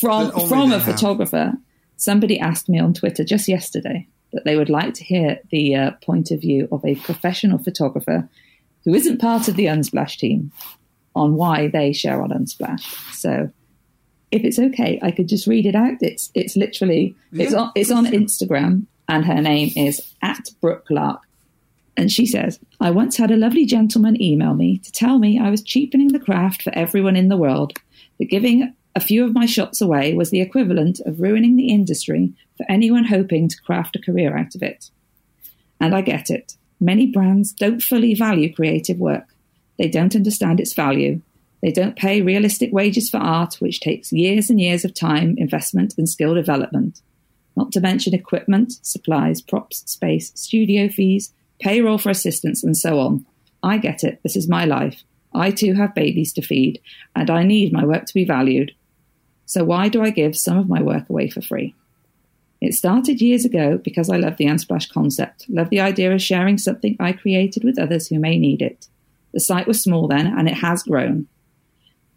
from 0.00 0.30
from 0.48 0.72
a 0.72 0.80
photographer. 0.80 1.54
Somebody 1.96 2.38
asked 2.38 2.68
me 2.68 2.78
on 2.78 2.94
Twitter 2.94 3.24
just 3.24 3.48
yesterday 3.48 4.08
that 4.32 4.44
they 4.44 4.56
would 4.56 4.68
like 4.68 4.94
to 4.94 5.04
hear 5.04 5.38
the 5.50 5.74
uh, 5.74 5.90
point 6.02 6.30
of 6.30 6.40
view 6.40 6.68
of 6.72 6.84
a 6.84 6.96
professional 6.96 7.58
photographer 7.58 8.28
who 8.84 8.94
isn't 8.94 9.20
part 9.20 9.48
of 9.48 9.56
the 9.56 9.66
Unsplash 9.66 10.18
team 10.18 10.52
on 11.14 11.34
why 11.34 11.68
they 11.68 11.92
share 11.92 12.20
on 12.20 12.30
Unsplash. 12.30 12.82
So 13.14 13.50
if 14.34 14.44
it's 14.44 14.58
okay, 14.58 14.98
I 15.00 15.12
could 15.12 15.28
just 15.28 15.46
read 15.46 15.64
it 15.64 15.76
out. 15.76 15.98
It's 16.00 16.30
it's 16.34 16.56
literally 16.56 17.14
yeah, 17.30 17.44
it's 17.44 17.54
on 17.54 17.72
it's 17.76 17.90
on 17.92 18.06
Instagram 18.06 18.86
and 19.08 19.24
her 19.24 19.40
name 19.40 19.70
is 19.76 20.02
at 20.22 20.50
Brooke 20.60 20.86
Lark. 20.90 21.22
And 21.96 22.10
she 22.10 22.26
says, 22.26 22.58
I 22.80 22.90
once 22.90 23.16
had 23.16 23.30
a 23.30 23.36
lovely 23.36 23.64
gentleman 23.64 24.20
email 24.20 24.54
me 24.54 24.78
to 24.78 24.90
tell 24.90 25.20
me 25.20 25.38
I 25.38 25.50
was 25.50 25.62
cheapening 25.62 26.08
the 26.08 26.18
craft 26.18 26.62
for 26.62 26.74
everyone 26.74 27.14
in 27.14 27.28
the 27.28 27.36
world, 27.36 27.78
that 28.18 28.24
giving 28.24 28.74
a 28.96 29.00
few 29.00 29.24
of 29.24 29.34
my 29.34 29.46
shots 29.46 29.80
away 29.80 30.14
was 30.14 30.30
the 30.30 30.40
equivalent 30.40 30.98
of 31.06 31.20
ruining 31.20 31.54
the 31.54 31.68
industry 31.68 32.32
for 32.56 32.66
anyone 32.68 33.04
hoping 33.04 33.48
to 33.48 33.62
craft 33.62 33.94
a 33.94 34.00
career 34.00 34.36
out 34.36 34.56
of 34.56 34.62
it. 34.62 34.90
And 35.80 35.94
I 35.94 36.00
get 36.00 36.30
it. 36.30 36.56
Many 36.80 37.06
brands 37.06 37.52
don't 37.52 37.82
fully 37.82 38.14
value 38.14 38.52
creative 38.52 38.98
work. 38.98 39.28
They 39.78 39.88
don't 39.88 40.16
understand 40.16 40.58
its 40.58 40.72
value. 40.72 41.20
They 41.64 41.72
don't 41.72 41.96
pay 41.96 42.20
realistic 42.20 42.74
wages 42.74 43.08
for 43.08 43.16
art, 43.16 43.54
which 43.54 43.80
takes 43.80 44.12
years 44.12 44.50
and 44.50 44.60
years 44.60 44.84
of 44.84 44.92
time, 44.92 45.34
investment, 45.38 45.94
and 45.96 46.06
skill 46.06 46.34
development. 46.34 47.00
Not 47.56 47.72
to 47.72 47.80
mention 47.80 48.12
equipment, 48.12 48.74
supplies, 48.82 49.40
props, 49.40 49.82
space, 49.90 50.30
studio 50.34 50.90
fees, 50.90 51.32
payroll 51.60 51.96
for 51.96 52.10
assistants, 52.10 52.62
and 52.62 52.76
so 52.76 52.98
on. 52.98 53.24
I 53.62 53.78
get 53.78 54.04
it. 54.04 54.20
This 54.22 54.36
is 54.36 54.46
my 54.46 54.66
life. 54.66 55.04
I 55.32 55.52
too 55.52 55.72
have 55.72 55.94
babies 55.94 56.34
to 56.34 56.42
feed, 56.42 56.82
and 57.16 57.30
I 57.30 57.44
need 57.44 57.72
my 57.72 57.86
work 57.86 58.04
to 58.04 58.14
be 58.14 58.26
valued. 58.26 58.72
So 59.46 59.64
why 59.64 59.88
do 59.88 60.02
I 60.02 60.10
give 60.10 60.36
some 60.36 60.58
of 60.58 60.68
my 60.68 60.82
work 60.82 61.08
away 61.08 61.30
for 61.30 61.40
free? 61.40 61.74
It 62.60 62.74
started 62.74 63.22
years 63.22 63.46
ago 63.46 63.78
because 63.78 64.10
I 64.10 64.18
love 64.18 64.36
the 64.36 64.48
Unsplash 64.48 64.92
concept, 64.92 65.46
love 65.48 65.70
the 65.70 65.80
idea 65.80 66.12
of 66.12 66.20
sharing 66.20 66.58
something 66.58 66.94
I 67.00 67.12
created 67.12 67.64
with 67.64 67.78
others 67.78 68.08
who 68.08 68.18
may 68.18 68.38
need 68.38 68.60
it. 68.60 68.86
The 69.32 69.40
site 69.40 69.66
was 69.66 69.82
small 69.82 70.08
then, 70.08 70.26
and 70.26 70.46
it 70.46 70.58
has 70.58 70.82
grown. 70.82 71.26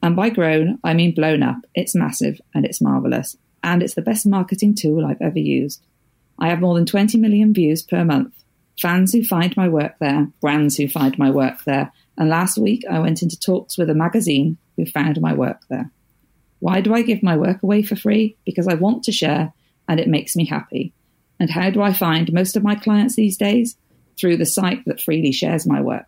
And 0.02 0.16
by 0.16 0.30
grown, 0.30 0.80
I 0.84 0.94
mean 0.94 1.14
blown 1.14 1.44
up. 1.44 1.58
It's 1.74 1.96
massive 1.96 2.40
and 2.54 2.66
it's 2.66 2.82
marvelous. 2.82 3.36
And 3.64 3.82
it's 3.82 3.96
the 3.96 4.02
best 4.02 4.26
marketing 4.26 4.76
tool 4.76 5.06
I've 5.06 5.22
ever 5.22 5.40
used. 5.40 5.84
I 6.40 6.50
have 6.50 6.62
more 6.62 6.76
than 6.76 6.86
20 6.86 7.18
million 7.18 7.54
views 7.54 7.82
per 7.82 8.06
month. 8.06 8.34
Fans 8.80 9.12
who 9.12 9.24
find 9.24 9.58
my 9.58 9.68
work 9.68 9.96
there, 10.00 10.28
brands 10.40 10.78
who 10.78 10.88
find 10.88 11.18
my 11.18 11.32
work 11.32 11.64
there. 11.66 11.92
And 12.18 12.30
last 12.30 12.58
week, 12.58 12.84
I 12.90 13.00
went 13.00 13.24
into 13.24 13.40
talks 13.40 13.78
with 13.78 13.90
a 13.90 13.96
magazine 13.96 14.58
who 14.76 14.86
found 14.86 15.20
my 15.20 15.34
work 15.34 15.62
there. 15.70 15.92
Why 16.60 16.82
do 16.82 16.94
I 16.94 17.02
give 17.02 17.24
my 17.24 17.38
work 17.38 17.64
away 17.64 17.82
for 17.82 17.96
free? 17.96 18.38
Because 18.46 18.68
I 18.68 18.76
want 18.76 19.04
to 19.04 19.12
share 19.12 19.54
and 19.88 20.00
it 20.00 20.08
makes 20.08 20.36
me 20.36 20.46
happy. 20.46 20.94
And 21.40 21.50
how 21.50 21.70
do 21.70 21.82
I 21.82 21.94
find 21.94 22.32
most 22.34 22.56
of 22.56 22.64
my 22.64 22.76
clients 22.76 23.16
these 23.16 23.38
days? 23.38 23.78
Through 24.20 24.38
the 24.38 24.46
site 24.46 24.84
that 24.86 25.02
freely 25.02 25.32
shares 25.32 25.68
my 25.68 25.82
work. 25.82 26.06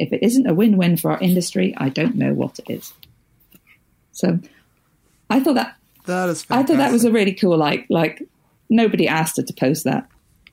If 0.00 0.12
it 0.12 0.22
isn't 0.22 0.46
a 0.46 0.54
win 0.54 0.76
win 0.76 0.96
for 0.96 1.12
our 1.12 1.20
industry, 1.20 1.74
I 1.76 1.88
don't 1.88 2.16
know 2.16 2.32
what 2.32 2.58
it 2.58 2.70
is. 2.70 2.92
So 4.12 4.38
I 5.28 5.40
thought 5.40 5.54
that 5.54 5.76
that 6.06 6.28
is 6.28 6.42
fantastic. 6.42 6.50
I 6.50 6.66
thought 6.66 6.84
that 6.84 6.92
was 6.92 7.04
a 7.04 7.12
really 7.12 7.34
cool 7.34 7.56
like 7.56 7.86
like 7.88 8.26
nobody 8.68 9.06
asked 9.06 9.36
her 9.36 9.42
to 9.42 9.52
post 9.52 9.84
that. 9.84 10.08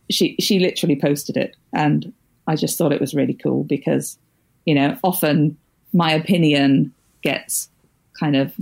She 0.09 0.35
she 0.39 0.59
literally 0.59 0.95
posted 0.95 1.37
it 1.37 1.55
and 1.73 2.13
I 2.47 2.55
just 2.55 2.77
thought 2.77 2.93
it 2.93 3.01
was 3.01 3.13
really 3.13 3.33
cool 3.33 3.63
because, 3.63 4.17
you 4.65 4.73
know, 4.73 4.97
often 5.03 5.57
my 5.93 6.11
opinion 6.11 6.93
gets 7.21 7.69
kind 8.19 8.35
of 8.35 8.55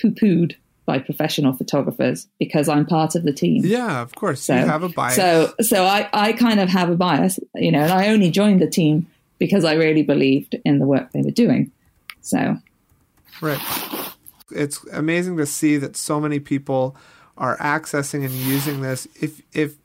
poo 0.00 0.12
pooed 0.12 0.54
by 0.86 0.98
professional 0.98 1.52
photographers 1.52 2.28
because 2.38 2.68
I'm 2.68 2.86
part 2.86 3.14
of 3.14 3.24
the 3.24 3.32
team. 3.32 3.62
Yeah, 3.64 4.02
of 4.02 4.14
course. 4.14 4.42
So, 4.42 4.54
you 4.54 4.66
have 4.66 4.82
a 4.82 4.88
bias. 4.88 5.16
So, 5.16 5.54
so 5.60 5.84
I, 5.84 6.08
I 6.12 6.32
kind 6.32 6.60
of 6.60 6.68
have 6.68 6.90
a 6.90 6.96
bias, 6.96 7.40
you 7.54 7.72
know, 7.72 7.80
and 7.80 7.92
I 7.92 8.08
only 8.08 8.30
joined 8.30 8.60
the 8.60 8.68
team 8.68 9.06
because 9.38 9.64
I 9.64 9.74
really 9.74 10.02
believed 10.02 10.56
in 10.64 10.78
the 10.78 10.86
work 10.86 11.12
they 11.12 11.22
were 11.22 11.30
doing. 11.30 11.72
So, 12.20 12.56
right. 13.40 13.60
It's 14.50 14.84
amazing 14.92 15.36
to 15.38 15.46
see 15.46 15.76
that 15.78 15.96
so 15.96 16.20
many 16.20 16.38
people 16.38 16.96
are 17.36 17.56
accessing 17.58 18.24
and 18.24 18.32
using 18.32 18.80
this. 18.80 19.08
If 19.20 19.42
if 19.52 19.76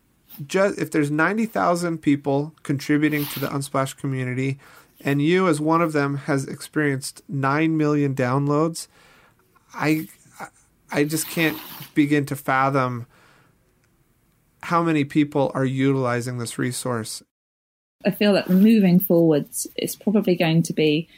just 0.45 0.79
if 0.79 0.91
there's 0.91 1.11
ninety 1.11 1.45
thousand 1.45 1.99
people 1.99 2.53
contributing 2.63 3.25
to 3.27 3.39
the 3.39 3.47
Unsplash 3.47 3.97
community, 3.97 4.59
and 5.01 5.21
you 5.21 5.47
as 5.47 5.59
one 5.59 5.81
of 5.81 5.93
them 5.93 6.17
has 6.17 6.45
experienced 6.45 7.21
nine 7.27 7.77
million 7.77 8.13
downloads, 8.15 8.87
I 9.73 10.07
I 10.91 11.03
just 11.03 11.27
can't 11.27 11.57
begin 11.93 12.25
to 12.27 12.35
fathom 12.35 13.05
how 14.63 14.83
many 14.83 15.03
people 15.05 15.51
are 15.53 15.65
utilizing 15.65 16.37
this 16.37 16.57
resource. 16.57 17.23
I 18.05 18.11
feel 18.11 18.33
that 18.33 18.49
moving 18.49 18.99
forwards, 18.99 19.67
it's 19.75 19.95
probably 19.95 20.35
going 20.35 20.63
to 20.63 20.73
be 20.73 21.09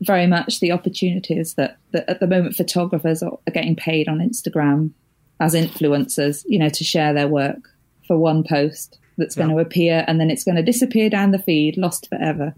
very 0.00 0.26
much 0.26 0.58
the 0.58 0.72
opportunities 0.72 1.54
that, 1.54 1.78
that 1.92 2.08
at 2.08 2.18
the 2.18 2.26
moment 2.26 2.56
photographers 2.56 3.22
are, 3.22 3.38
are 3.46 3.52
getting 3.52 3.76
paid 3.76 4.08
on 4.08 4.18
Instagram 4.18 4.90
as 5.38 5.54
influencers, 5.54 6.44
you 6.48 6.58
know, 6.58 6.68
to 6.68 6.82
share 6.82 7.14
their 7.14 7.28
work 7.28 7.70
for 8.06 8.18
one 8.18 8.42
post 8.42 8.98
that's 9.16 9.36
yeah. 9.36 9.44
going 9.44 9.56
to 9.56 9.62
appear 9.62 10.04
and 10.08 10.20
then 10.20 10.28
it's 10.30 10.44
going 10.44 10.56
to 10.56 10.62
disappear 10.62 11.08
down 11.08 11.30
the 11.30 11.38
feed, 11.38 11.76
lost 11.76 12.08
forever. 12.08 12.54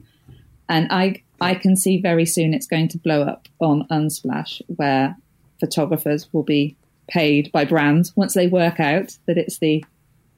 And 0.68 0.90
I 0.90 1.22
I 1.40 1.54
can 1.54 1.76
see 1.76 2.00
very 2.00 2.26
soon 2.26 2.52
it's 2.52 2.66
going 2.66 2.88
to 2.88 2.98
blow 2.98 3.22
up 3.22 3.46
on 3.60 3.86
Unsplash, 3.88 4.60
where 4.66 5.16
photographers 5.60 6.28
will 6.32 6.42
be 6.42 6.76
paid 7.08 7.52
by 7.52 7.64
brands 7.64 8.16
once 8.16 8.34
they 8.34 8.48
work 8.48 8.80
out 8.80 9.16
that 9.26 9.38
it's 9.38 9.58
the 9.58 9.84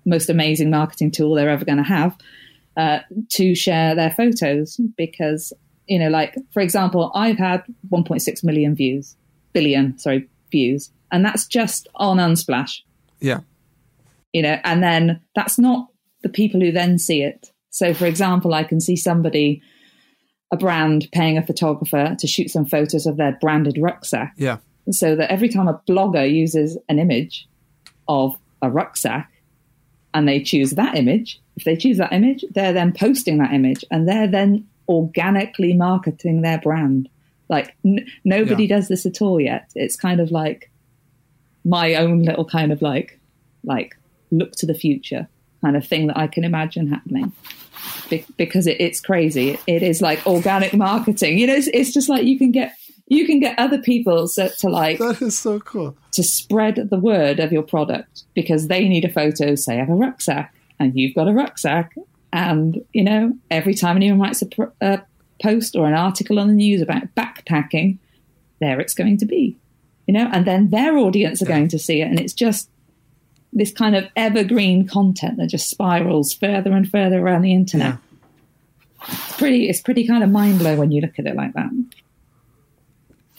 most 0.05 0.29
amazing 0.29 0.71
marketing 0.71 1.11
tool 1.11 1.35
they're 1.35 1.49
ever 1.49 1.65
going 1.65 1.79
to 1.79 1.85
have 1.85 2.17
uh, 2.77 3.01
to 3.31 3.55
share 3.55 3.95
their 3.95 4.11
photos. 4.11 4.81
Because, 4.97 5.53
you 5.87 5.99
know, 5.99 6.09
like, 6.09 6.37
for 6.53 6.61
example, 6.61 7.11
I've 7.15 7.39
had 7.39 7.65
1.6 7.93 8.45
million 8.45 8.75
views, 8.75 9.17
billion, 9.53 9.99
sorry, 9.99 10.29
views, 10.51 10.91
and 11.11 11.25
that's 11.25 11.47
just 11.47 11.89
on 11.95 12.19
Unsplash. 12.19 12.81
Yeah. 13.21 13.41
You 14.33 14.43
know, 14.43 14.59
and 14.65 14.83
then 14.83 15.21
that's 15.35 15.59
not 15.59 15.89
the 16.23 16.29
people 16.29 16.61
who 16.61 16.73
then 16.73 16.99
see 16.99 17.23
it. 17.23 17.51
So, 17.71 17.95
for 17.95 18.07
example, 18.07 18.55
I 18.55 18.65
can 18.65 18.81
see 18.81 18.97
somebody 18.97 19.63
a 20.53 20.57
brand 20.57 21.09
paying 21.13 21.39
a 21.39 21.47
photographer 21.47 22.17
to 22.19 22.27
shoot 22.27 22.51
some 22.51 22.67
photos 22.67 23.07
of 23.07 23.17
their 23.17 23.39
branded 23.41 23.79
rucksack. 23.79 24.35
Yeah. 24.37 24.59
So 24.91 25.15
that 25.15 25.31
every 25.31 25.49
time 25.49 25.69
a 25.69 25.81
blogger 25.89 26.29
uses 26.31 26.77
an 26.89 26.99
image 26.99 27.49
of 28.09 28.37
a 28.61 28.71
rucksack 28.71 29.31
and 30.15 30.27
they 30.27 30.43
choose 30.43 30.71
that 30.73 30.97
image, 30.97 31.41
if 31.57 31.65
they 31.65 31.77
choose 31.77 31.99
that 31.99 32.13
image, 32.13 32.45
they're 32.55 32.73
then 32.73 32.93
posting 32.93 33.39
that 33.39 33.53
image 33.53 33.85
and 33.91 34.09
they're 34.09 34.27
then 34.27 34.67
organically 34.89 35.73
marketing 35.73 36.43
their 36.43 36.59
brand. 36.59 37.09
Like 37.49 37.77
n- 37.85 38.07
nobody 38.25 38.65
yeah. 38.65 38.77
does 38.77 38.89
this 38.89 39.07
at 39.07 39.23
all 39.23 39.41
yet. 39.41 39.71
It's 39.75 39.97
kind 39.97 40.21
of 40.21 40.31
like 40.31 40.71
my 41.65 41.95
own 41.95 42.23
little 42.23 42.45
kind 42.45 42.73
of 42.73 42.83
like 42.83 43.21
like 43.65 43.97
look 44.31 44.53
to 44.53 44.67
the 44.67 44.75
future 44.75 45.29
kind 45.61 45.77
of 45.77 45.87
thing 45.87 46.07
that 46.07 46.17
I 46.17 46.27
can 46.27 46.45
imagine 46.45 46.89
happening 46.89 47.33
Be- 48.09 48.25
because 48.37 48.67
it, 48.67 48.81
it's 48.81 49.01
crazy. 49.01 49.59
It 49.67 49.83
is 49.83 50.01
like 50.01 50.27
organic 50.27 50.73
marketing. 50.73 51.39
You 51.39 51.47
know, 51.47 51.55
it's, 51.55 51.69
it's, 51.69 51.93
just 51.93 52.09
like 52.09 52.25
you 52.25 52.39
can 52.39 52.51
get 52.51 52.75
you 53.11 53.27
can 53.27 53.41
get 53.41 53.59
other 53.59 53.79
people 53.79 54.29
to, 54.29 54.49
to 54.49 54.69
like 54.69 54.99
that 54.99 55.21
is 55.21 55.37
so 55.37 55.59
cool 55.59 55.97
to 56.13 56.23
spread 56.23 56.77
the 56.91 56.99
word 56.99 57.41
of 57.41 57.53
your 57.53 57.65
product 57.65 58.23
because 58.35 58.69
they 58.69 58.89
need 58.89 59.05
a 59.05 59.13
photo, 59.13 59.57
say, 59.57 59.81
of 59.81 59.91
a 59.91 59.95
rucksack, 59.95 60.55
and 60.79 60.97
you've 60.97 61.15
got 61.15 61.29
a 61.29 61.33
rucksack, 61.33 61.95
and 62.33 62.83
you 62.93 63.05
know, 63.05 63.37
every 63.51 63.75
time 63.75 63.97
anyone 63.97 64.21
writes 64.21 64.43
a, 64.43 64.73
a 64.81 65.03
post 65.43 65.75
or 65.75 65.87
an 65.87 65.95
article 65.95 66.39
on 66.39 66.49
the 66.49 66.55
news 66.55 66.81
about 66.81 67.15
backpacking, 67.17 67.99
there 68.61 68.81
it's 68.81 68.95
going 68.95 69.19
to 69.19 69.27
be, 69.27 69.57
you 70.07 70.15
know, 70.15 70.31
and 70.33 70.47
then 70.47 70.71
their 70.71 70.97
audience 70.97 71.43
are 71.43 71.47
going 71.47 71.69
to 71.69 71.79
see 71.81 72.01
it, 72.01 72.07
and 72.07 72.19
it's 72.19 72.33
just 72.33 72.71
this 73.53 73.73
kind 73.73 73.97
of 73.97 74.07
evergreen 74.15 74.87
content 74.87 75.37
that 75.39 75.49
just 75.49 75.69
spirals 75.69 76.33
further 76.33 76.73
and 76.73 76.89
further 76.89 77.19
around 77.19 77.43
the 77.43 77.53
internet. 77.53 77.99
Yeah. 77.99 79.15
It's 79.15 79.37
pretty 79.37 79.69
it's 79.69 79.81
pretty 79.81 80.07
kind 80.07 80.23
of 80.23 80.31
mind 80.31 80.61
blowing 80.61 80.79
when 80.79 80.93
you 80.93 81.01
look 81.01 81.19
at 81.19 81.27
it 81.27 81.35
like 81.35 81.55
that. 81.55 81.71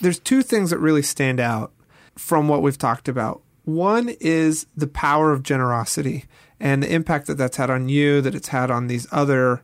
There's 0.01 0.19
two 0.19 0.41
things 0.41 0.71
that 0.71 0.79
really 0.79 1.03
stand 1.03 1.39
out 1.39 1.71
from 2.17 2.47
what 2.47 2.61
we've 2.61 2.77
talked 2.77 3.07
about. 3.07 3.41
One 3.63 4.09
is 4.19 4.65
the 4.75 4.87
power 4.87 5.31
of 5.31 5.43
generosity 5.43 6.25
and 6.59 6.81
the 6.81 6.93
impact 6.93 7.27
that 7.27 7.37
that's 7.37 7.57
had 7.57 7.69
on 7.69 7.89
you, 7.89 8.21
that 8.21 8.35
it's 8.35 8.49
had 8.49 8.71
on 8.71 8.87
these 8.87 9.07
other 9.11 9.63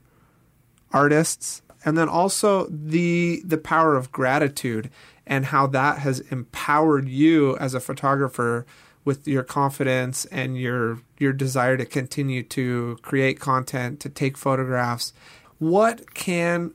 artists, 0.92 1.62
and 1.84 1.98
then 1.98 2.10
also 2.10 2.68
the 2.70 3.42
the 3.46 3.58
power 3.58 3.96
of 3.96 4.12
gratitude 4.12 4.90
and 5.26 5.48
how 5.48 5.68
that 5.68 6.00
has 6.00 6.20
empowered 6.32 7.10
you 7.10 7.58
as 7.58 7.74
a 7.74 7.80
photographer 7.80 8.66
with 9.06 9.28
your 9.28 9.44
confidence 9.44 10.26
and 10.26 10.58
your 10.58 11.00
your 11.18 11.34
desire 11.34 11.78
to 11.78 11.86
continue 11.86 12.44
to 12.44 12.98
create 13.02 13.40
content, 13.40 14.00
to 14.00 14.10
take 14.10 14.38
photographs. 14.38 15.14
What 15.60 16.14
can 16.14 16.74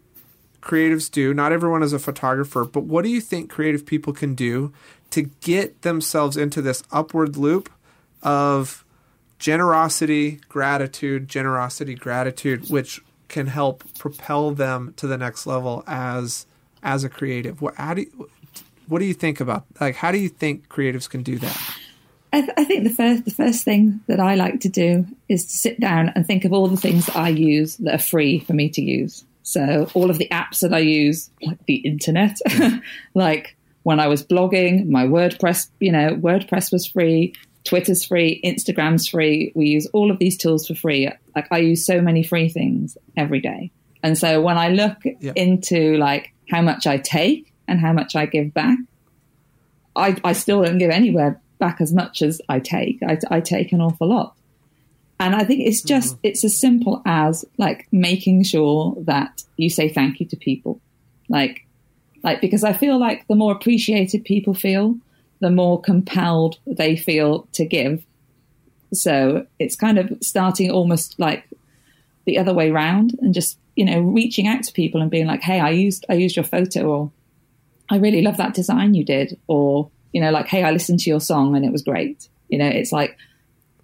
creatives 0.62 1.10
do? 1.10 1.34
Not 1.34 1.52
everyone 1.52 1.82
is 1.82 1.92
a 1.92 1.98
photographer, 1.98 2.64
but 2.64 2.84
what 2.84 3.02
do 3.02 3.10
you 3.10 3.20
think 3.20 3.50
creative 3.50 3.84
people 3.84 4.12
can 4.12 4.34
do 4.34 4.72
to 5.10 5.22
get 5.22 5.82
themselves 5.82 6.36
into 6.36 6.62
this 6.62 6.82
upward 6.90 7.36
loop 7.36 7.70
of 8.22 8.84
generosity, 9.38 10.40
gratitude, 10.48 11.28
generosity, 11.28 11.94
gratitude, 11.94 12.70
which 12.70 13.02
can 13.28 13.48
help 13.48 13.82
propel 13.98 14.52
them 14.52 14.94
to 14.96 15.06
the 15.06 15.18
next 15.18 15.46
level 15.46 15.82
as 15.86 16.46
as 16.82 17.04
a 17.04 17.08
creative. 17.08 17.60
What 17.60 17.74
how 17.74 17.94
do 17.94 18.02
you, 18.02 18.30
what 18.86 19.00
do 19.00 19.04
you 19.04 19.14
think 19.14 19.40
about 19.40 19.64
like 19.80 19.96
how 19.96 20.12
do 20.12 20.18
you 20.18 20.28
think 20.28 20.68
creatives 20.68 21.08
can 21.08 21.22
do 21.22 21.38
that? 21.38 21.76
I, 22.34 22.40
th- 22.40 22.52
I, 22.56 22.64
think 22.64 22.84
the 22.84 22.90
first 22.90 23.24
the 23.26 23.30
first 23.30 23.64
thing 23.64 24.00
that 24.06 24.18
I 24.18 24.36
like 24.36 24.60
to 24.60 24.68
do 24.70 25.06
is 25.28 25.44
to 25.44 25.52
sit 25.52 25.80
down 25.80 26.10
and 26.14 26.26
think 26.26 26.46
of 26.46 26.52
all 26.52 26.66
the 26.68 26.78
things 26.78 27.06
that 27.06 27.16
I 27.16 27.28
use 27.28 27.76
that 27.78 27.94
are 27.94 27.98
free 27.98 28.38
for 28.38 28.54
me 28.54 28.70
to 28.70 28.80
use. 28.80 29.24
So 29.42 29.90
all 29.94 30.10
of 30.10 30.18
the 30.18 30.28
apps 30.30 30.60
that 30.60 30.72
I 30.72 30.78
use, 30.78 31.30
like 31.42 31.64
the 31.66 31.76
internet, 31.76 32.38
like 33.14 33.56
when 33.82 33.98
I 33.98 34.06
was 34.06 34.24
blogging, 34.24 34.88
my 34.88 35.04
WordPress, 35.06 35.68
you 35.80 35.92
know, 35.92 36.10
WordPress 36.14 36.70
was 36.72 36.86
free, 36.86 37.34
Twitter's 37.64 38.04
free, 38.04 38.40
Instagram's 38.44 39.08
free. 39.08 39.52
We 39.54 39.66
use 39.66 39.86
all 39.92 40.10
of 40.10 40.18
these 40.18 40.36
tools 40.36 40.66
for 40.66 40.74
free. 40.74 41.10
Like 41.34 41.48
I 41.50 41.58
use 41.58 41.84
so 41.84 42.00
many 42.00 42.22
free 42.22 42.48
things 42.48 42.96
every 43.16 43.40
day. 43.40 43.70
And 44.02 44.18
so 44.18 44.40
when 44.40 44.58
I 44.58 44.68
look 44.68 44.98
into 45.36 45.96
like 45.96 46.32
how 46.50 46.60
much 46.60 46.86
I 46.86 46.98
take 46.98 47.52
and 47.68 47.80
how 47.80 47.92
much 47.92 48.16
I 48.16 48.26
give 48.26 48.52
back, 48.52 48.78
I, 49.94 50.16
I 50.24 50.32
still 50.32 50.62
don't 50.62 50.78
give 50.78 50.90
anywhere 50.90 51.40
back 51.58 51.80
as 51.80 51.92
much 51.92 52.22
as 52.22 52.40
I 52.48 52.58
take. 52.58 52.98
I, 53.06 53.18
I 53.30 53.40
take 53.40 53.72
an 53.72 53.80
awful 53.80 54.08
lot. 54.08 54.34
And 55.22 55.36
I 55.36 55.44
think 55.44 55.60
it's 55.60 55.82
just, 55.82 56.16
mm-hmm. 56.16 56.26
it's 56.26 56.44
as 56.44 56.58
simple 56.58 57.00
as 57.06 57.44
like 57.56 57.86
making 57.92 58.42
sure 58.42 58.96
that 59.02 59.44
you 59.56 59.70
say 59.70 59.88
thank 59.88 60.18
you 60.18 60.26
to 60.26 60.36
people. 60.36 60.80
Like, 61.28 61.64
like, 62.24 62.40
because 62.40 62.64
I 62.64 62.72
feel 62.72 62.98
like 62.98 63.26
the 63.28 63.36
more 63.36 63.52
appreciated 63.52 64.24
people 64.24 64.52
feel, 64.52 64.96
the 65.40 65.50
more 65.50 65.80
compelled 65.80 66.58
they 66.66 66.96
feel 66.96 67.48
to 67.52 67.64
give. 67.64 68.04
So 68.92 69.46
it's 69.60 69.76
kind 69.76 69.98
of 69.98 70.12
starting 70.22 70.70
almost 70.70 71.18
like 71.18 71.44
the 72.24 72.38
other 72.38 72.52
way 72.52 72.70
around 72.70 73.16
and 73.20 73.32
just, 73.32 73.58
you 73.76 73.84
know, 73.84 74.00
reaching 74.00 74.48
out 74.48 74.64
to 74.64 74.72
people 74.72 75.00
and 75.00 75.10
being 75.10 75.26
like, 75.26 75.42
Hey, 75.42 75.60
I 75.60 75.70
used, 75.70 76.04
I 76.08 76.14
used 76.14 76.34
your 76.34 76.44
photo 76.44 76.82
or 76.82 77.12
I 77.88 77.98
really 77.98 78.22
love 78.22 78.38
that 78.38 78.54
design 78.54 78.94
you 78.94 79.04
did. 79.04 79.38
Or, 79.46 79.88
you 80.12 80.20
know, 80.20 80.32
like, 80.32 80.48
hey, 80.48 80.64
I 80.64 80.72
listened 80.72 80.98
to 81.00 81.10
your 81.10 81.20
song 81.20 81.54
and 81.54 81.64
it 81.64 81.70
was 81.70 81.82
great. 81.82 82.28
You 82.48 82.58
know, 82.58 82.68
it's 82.68 82.92
like 82.92 83.16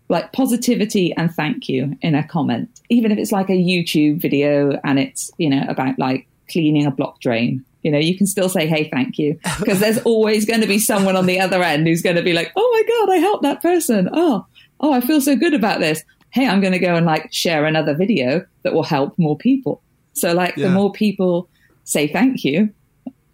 like 0.09 0.33
positivity 0.33 1.13
and 1.15 1.33
thank 1.33 1.69
you 1.69 1.97
in 2.01 2.15
a 2.15 2.27
comment, 2.27 2.69
even 2.89 3.13
if 3.13 3.19
it's 3.19 3.33
like 3.33 3.51
a 3.51 3.53
YouTube 3.53 4.21
video 4.21 4.81
and 4.85 4.99
it's 4.99 5.31
you 5.39 5.51
know 5.51 5.65
about 5.69 5.99
like 5.99 6.27
cleaning 6.51 6.87
a 6.87 6.91
block 6.91 7.21
drain. 7.21 7.65
You 7.83 7.93
know, 7.93 7.99
you 7.99 8.17
can 8.17 8.27
still 8.27 8.49
say, 8.49 8.67
hey, 8.67 8.89
thank 8.91 9.19
you, 9.19 9.39
because 9.59 9.81
there's 9.81 9.99
always 9.99 10.45
going 10.45 10.61
to 10.61 10.67
be 10.67 10.79
someone 10.79 11.17
on 11.17 11.27
the 11.27 11.39
other 11.41 11.63
end 11.63 11.87
who's 11.87 12.03
going 12.03 12.17
to 12.17 12.23
be 12.23 12.33
like, 12.33 12.53
oh 12.57 12.71
my 12.73 13.07
God, 13.07 13.15
I 13.15 13.19
helped 13.19 13.43
that 13.43 13.63
person. 13.63 14.09
Oh, 14.13 14.47
oh, 14.81 14.93
I 14.93 15.01
feel 15.01 15.21
so 15.21 15.37
good 15.37 15.55
about 15.55 15.81
this. 15.81 16.03
Hey, 16.31 16.47
I'm 16.47 16.61
going 16.61 16.73
to 16.73 16.79
go 16.79 16.95
and 16.95 17.07
like 17.07 17.33
share 17.33 17.65
another 17.65 17.95
video 17.95 18.45
that 18.63 18.75
will 18.75 18.83
help 18.83 19.19
more 19.19 19.37
people. 19.37 19.83
So, 20.13 20.33
like, 20.35 20.57
yeah. 20.57 20.69
the 20.69 20.75
more 20.75 20.93
people 20.93 21.49
say 21.85 22.09
thank 22.09 22.45
you, 22.45 22.71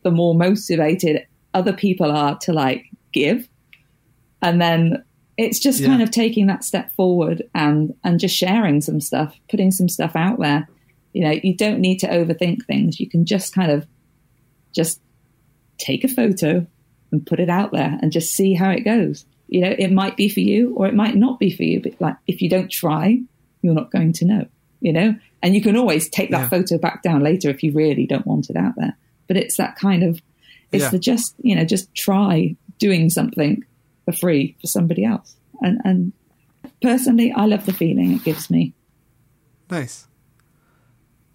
the 0.02 0.10
more 0.10 0.34
motivated 0.34 1.26
other 1.54 1.72
people 1.72 2.10
are 2.10 2.38
to 2.40 2.52
like 2.52 2.84
give. 3.12 3.48
And 4.42 4.60
then 4.60 5.02
it's 5.36 5.58
just 5.58 5.80
yeah. 5.80 5.88
kind 5.88 6.02
of 6.02 6.10
taking 6.10 6.46
that 6.46 6.64
step 6.64 6.94
forward 6.94 7.42
and 7.54 7.94
and 8.04 8.20
just 8.20 8.36
sharing 8.36 8.80
some 8.80 9.00
stuff, 9.00 9.36
putting 9.48 9.70
some 9.70 9.88
stuff 9.88 10.14
out 10.14 10.38
there. 10.38 10.68
You 11.12 11.24
know, 11.24 11.40
you 11.42 11.56
don't 11.56 11.80
need 11.80 11.98
to 12.00 12.08
overthink 12.08 12.64
things. 12.66 12.98
You 12.98 13.08
can 13.08 13.24
just 13.24 13.54
kind 13.54 13.70
of 13.70 13.86
just 14.72 15.00
take 15.78 16.04
a 16.04 16.08
photo 16.08 16.66
and 17.12 17.26
put 17.26 17.40
it 17.40 17.48
out 17.48 17.72
there 17.72 17.98
and 18.02 18.12
just 18.12 18.34
see 18.34 18.54
how 18.54 18.70
it 18.70 18.80
goes. 18.80 19.24
You 19.46 19.60
know, 19.60 19.74
it 19.78 19.92
might 19.92 20.16
be 20.16 20.28
for 20.28 20.40
you 20.40 20.74
or 20.74 20.86
it 20.86 20.94
might 20.94 21.14
not 21.14 21.38
be 21.38 21.54
for 21.54 21.62
you, 21.62 21.80
but 21.80 22.00
like 22.00 22.16
if 22.26 22.42
you 22.42 22.48
don't 22.48 22.70
try, 22.70 23.20
you're 23.62 23.74
not 23.74 23.92
going 23.92 24.12
to 24.14 24.24
know, 24.24 24.46
you 24.80 24.92
know? 24.92 25.14
And 25.42 25.54
you 25.54 25.62
can 25.62 25.76
always 25.76 26.08
take 26.08 26.30
that 26.30 26.42
yeah. 26.42 26.48
photo 26.48 26.78
back 26.78 27.02
down 27.02 27.22
later 27.22 27.50
if 27.50 27.62
you 27.62 27.72
really 27.72 28.06
don't 28.06 28.26
want 28.26 28.50
it 28.50 28.56
out 28.56 28.74
there. 28.76 28.96
But 29.28 29.36
it's 29.36 29.56
that 29.58 29.76
kind 29.76 30.02
of 30.02 30.20
it's 30.72 30.84
yeah. 30.84 30.90
the 30.90 30.98
just, 30.98 31.34
you 31.40 31.54
know, 31.54 31.64
just 31.64 31.94
try 31.94 32.56
doing 32.78 33.10
something 33.10 33.64
for 34.04 34.12
free 34.12 34.56
for 34.60 34.66
somebody 34.66 35.04
else. 35.04 35.36
And 35.62 35.80
and 35.84 36.12
personally 36.82 37.32
I 37.32 37.46
love 37.46 37.66
the 37.66 37.72
feeling 37.72 38.12
it 38.12 38.24
gives 38.24 38.50
me. 38.50 38.74
Nice. 39.70 40.06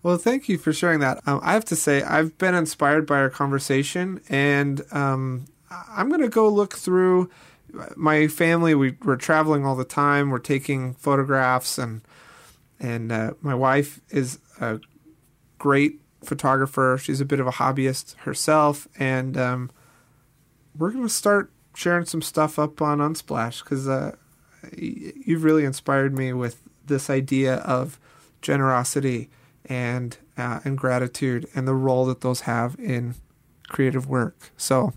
Well, 0.01 0.17
thank 0.17 0.47
you 0.47 0.57
for 0.57 0.71
sharing 0.71 1.01
that. 1.01 1.19
Um, 1.27 1.41
I 1.43 1.53
have 1.53 1.65
to 1.65 1.75
say, 1.75 2.01
I've 2.03 2.37
been 2.37 2.55
inspired 2.55 3.05
by 3.05 3.17
our 3.17 3.29
conversation, 3.29 4.21
and 4.29 4.81
um, 4.91 5.45
I'm 5.69 6.07
going 6.07 6.21
to 6.21 6.29
go 6.29 6.47
look 6.47 6.75
through 6.75 7.29
my 7.97 8.27
family. 8.27 8.73
We, 8.75 8.95
we're 9.03 9.17
traveling 9.17 9.65
all 9.65 9.75
the 9.75 9.83
time. 9.83 10.29
We're 10.29 10.39
taking 10.39 10.93
photographs, 10.93 11.77
and 11.77 12.01
and 12.79 13.11
uh, 13.11 13.33
my 13.41 13.53
wife 13.53 13.99
is 14.09 14.39
a 14.61 14.79
great 15.57 15.99
photographer. 16.23 16.97
She's 17.01 17.19
a 17.19 17.25
bit 17.25 17.41
of 17.41 17.47
a 17.47 17.51
hobbyist 17.51 18.15
herself, 18.19 18.87
and 18.97 19.37
um, 19.37 19.69
we're 20.77 20.91
going 20.91 21.03
to 21.03 21.13
start 21.13 21.51
sharing 21.79 22.05
some 22.05 22.21
stuff 22.21 22.59
up 22.59 22.81
on 22.81 22.97
Unsplash 22.97 23.63
because 23.63 23.87
uh, 23.87 24.13
you've 24.75 25.45
really 25.45 25.63
inspired 25.63 26.13
me 26.13 26.33
with 26.33 26.61
this 26.85 27.09
idea 27.09 27.55
of 27.55 27.97
generosity 28.41 29.29
and 29.65 30.17
uh, 30.37 30.59
and 30.65 30.77
gratitude 30.77 31.47
and 31.55 31.65
the 31.67 31.73
role 31.73 32.05
that 32.05 32.19
those 32.19 32.41
have 32.41 32.75
in 32.79 33.15
creative 33.69 34.09
work. 34.09 34.51
So, 34.57 34.91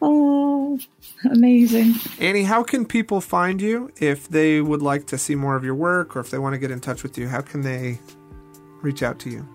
oh, 0.00 0.78
amazing, 1.28 1.94
Annie! 2.20 2.44
How 2.44 2.62
can 2.62 2.86
people 2.86 3.20
find 3.20 3.60
you 3.60 3.90
if 3.98 4.28
they 4.28 4.60
would 4.60 4.82
like 4.82 5.08
to 5.08 5.18
see 5.18 5.34
more 5.34 5.56
of 5.56 5.64
your 5.64 5.74
work 5.74 6.14
or 6.14 6.20
if 6.20 6.30
they 6.30 6.38
want 6.38 6.52
to 6.52 6.58
get 6.58 6.70
in 6.70 6.80
touch 6.80 7.02
with 7.02 7.18
you? 7.18 7.26
How 7.26 7.40
can 7.40 7.62
they 7.62 7.98
reach 8.82 9.02
out 9.02 9.18
to 9.20 9.30
you? 9.30 9.48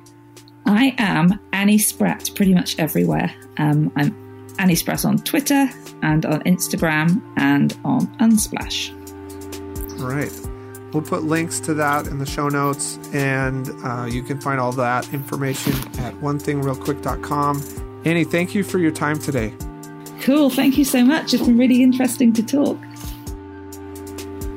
I 0.65 0.93
am 0.97 1.39
Annie 1.53 1.77
Spratt 1.77 2.31
pretty 2.35 2.53
much 2.53 2.77
everywhere. 2.79 3.33
Um, 3.57 3.93
I'm 3.95 4.24
Annie 4.59 4.75
Spratt 4.75 5.05
on 5.05 5.19
Twitter 5.19 5.69
and 6.01 6.25
on 6.25 6.41
Instagram 6.43 7.21
and 7.37 7.77
on 7.83 8.07
Unsplash. 8.17 8.91
All 9.99 10.07
right. 10.07 10.31
We'll 10.93 11.03
put 11.03 11.23
links 11.23 11.59
to 11.61 11.73
that 11.73 12.07
in 12.07 12.19
the 12.19 12.25
show 12.25 12.47
notes, 12.47 12.97
and 13.13 13.69
uh, 13.83 14.05
you 14.05 14.23
can 14.23 14.39
find 14.39 14.61
all 14.61 14.71
that 14.73 15.13
information 15.13 15.73
at 15.99 16.13
onethingrealquick.com. 16.21 18.01
Annie, 18.05 18.23
thank 18.23 18.55
you 18.55 18.63
for 18.63 18.79
your 18.79 18.91
time 18.91 19.19
today. 19.19 19.53
Cool. 20.21 20.49
Thank 20.49 20.77
you 20.77 20.85
so 20.85 21.03
much. 21.03 21.33
It's 21.33 21.43
been 21.43 21.57
really 21.57 21.83
interesting 21.83 22.31
to 22.33 22.43
talk. 22.43 22.77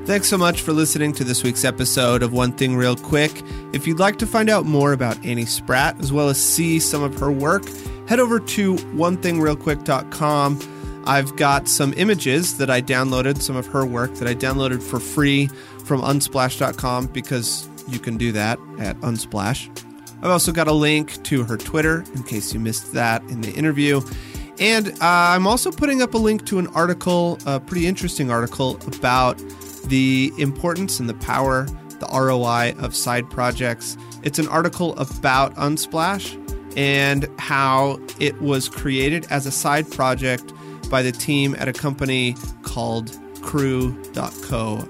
Thanks 0.07 0.29
so 0.29 0.39
much 0.39 0.63
for 0.63 0.73
listening 0.73 1.13
to 1.15 1.25
this 1.25 1.43
week's 1.43 1.65
episode 1.65 2.23
of 2.23 2.33
One 2.33 2.53
Thing 2.53 2.77
Real 2.77 2.97
Quick. 2.97 3.43
If 3.75 3.87
you'd 3.87 3.99
like 3.99 4.17
to 4.21 4.27
find 4.27 4.49
out 4.49 4.65
more 4.65 4.93
about 4.93 5.23
Annie 5.27 5.45
Spratt 5.45 6.01
as 6.01 6.13
well 6.13 6.29
as 6.29 6.41
see 6.41 6.79
some 6.79 7.03
of 7.03 7.19
her 7.19 7.31
work, 7.31 7.65
head 8.09 8.19
over 8.19 8.41
to 8.41 8.75
onethingrealquick.com. 8.75 11.05
I've 11.07 11.37
got 11.37 11.69
some 11.69 11.93
images 11.97 12.57
that 12.57 12.71
I 12.71 12.81
downloaded, 12.81 13.43
some 13.43 13.55
of 13.55 13.67
her 13.67 13.85
work 13.85 14.15
that 14.15 14.27
I 14.27 14.35
downloaded 14.35 14.83
for 14.83 14.99
free 14.99 15.49
from 15.85 16.01
unsplash.com 16.01 17.09
because 17.09 17.69
you 17.87 17.99
can 17.99 18.17
do 18.17 18.33
that 18.33 18.59
at 18.79 18.99
Unsplash. 19.01 19.69
I've 20.23 20.31
also 20.31 20.53
got 20.53 20.69
a 20.69 20.73
link 20.73 21.23
to 21.25 21.45
her 21.45 21.57
Twitter 21.57 22.05
in 22.15 22.23
case 22.23 22.53
you 22.53 22.61
missed 22.61 22.93
that 22.95 23.23
in 23.25 23.43
the 23.43 23.53
interview. 23.53 24.01
And 24.59 24.89
uh, 24.89 24.95
I'm 25.01 25.47
also 25.47 25.71
putting 25.71 26.03
up 26.03 26.15
a 26.15 26.19
link 26.19 26.47
to 26.47 26.59
an 26.59 26.67
article, 26.69 27.39
a 27.47 27.61
pretty 27.61 27.87
interesting 27.87 28.31
article 28.31 28.77
about 28.87 29.39
the 29.85 30.33
importance 30.39 30.99
and 30.99 31.09
the 31.09 31.15
power, 31.15 31.67
the 32.01 32.09
ROI 32.13 32.75
of 32.79 32.97
side 32.97 33.31
projects. 33.31 33.97
It's 34.23 34.39
an 34.39 34.49
article 34.49 34.99
about 34.99 35.55
Unsplash 35.57 36.48
and 36.79 37.29
how 37.41 37.99
it 38.21 38.41
was 38.41 38.69
created 38.69 39.27
as 39.31 39.47
a 39.47 39.51
side 39.51 39.91
project 39.91 40.53
by 40.89 41.03
the 41.03 41.11
team 41.11 41.57
at 41.59 41.67
a 41.67 41.73
company 41.73 42.37
called 42.63 43.19
Crew.co. 43.43 44.89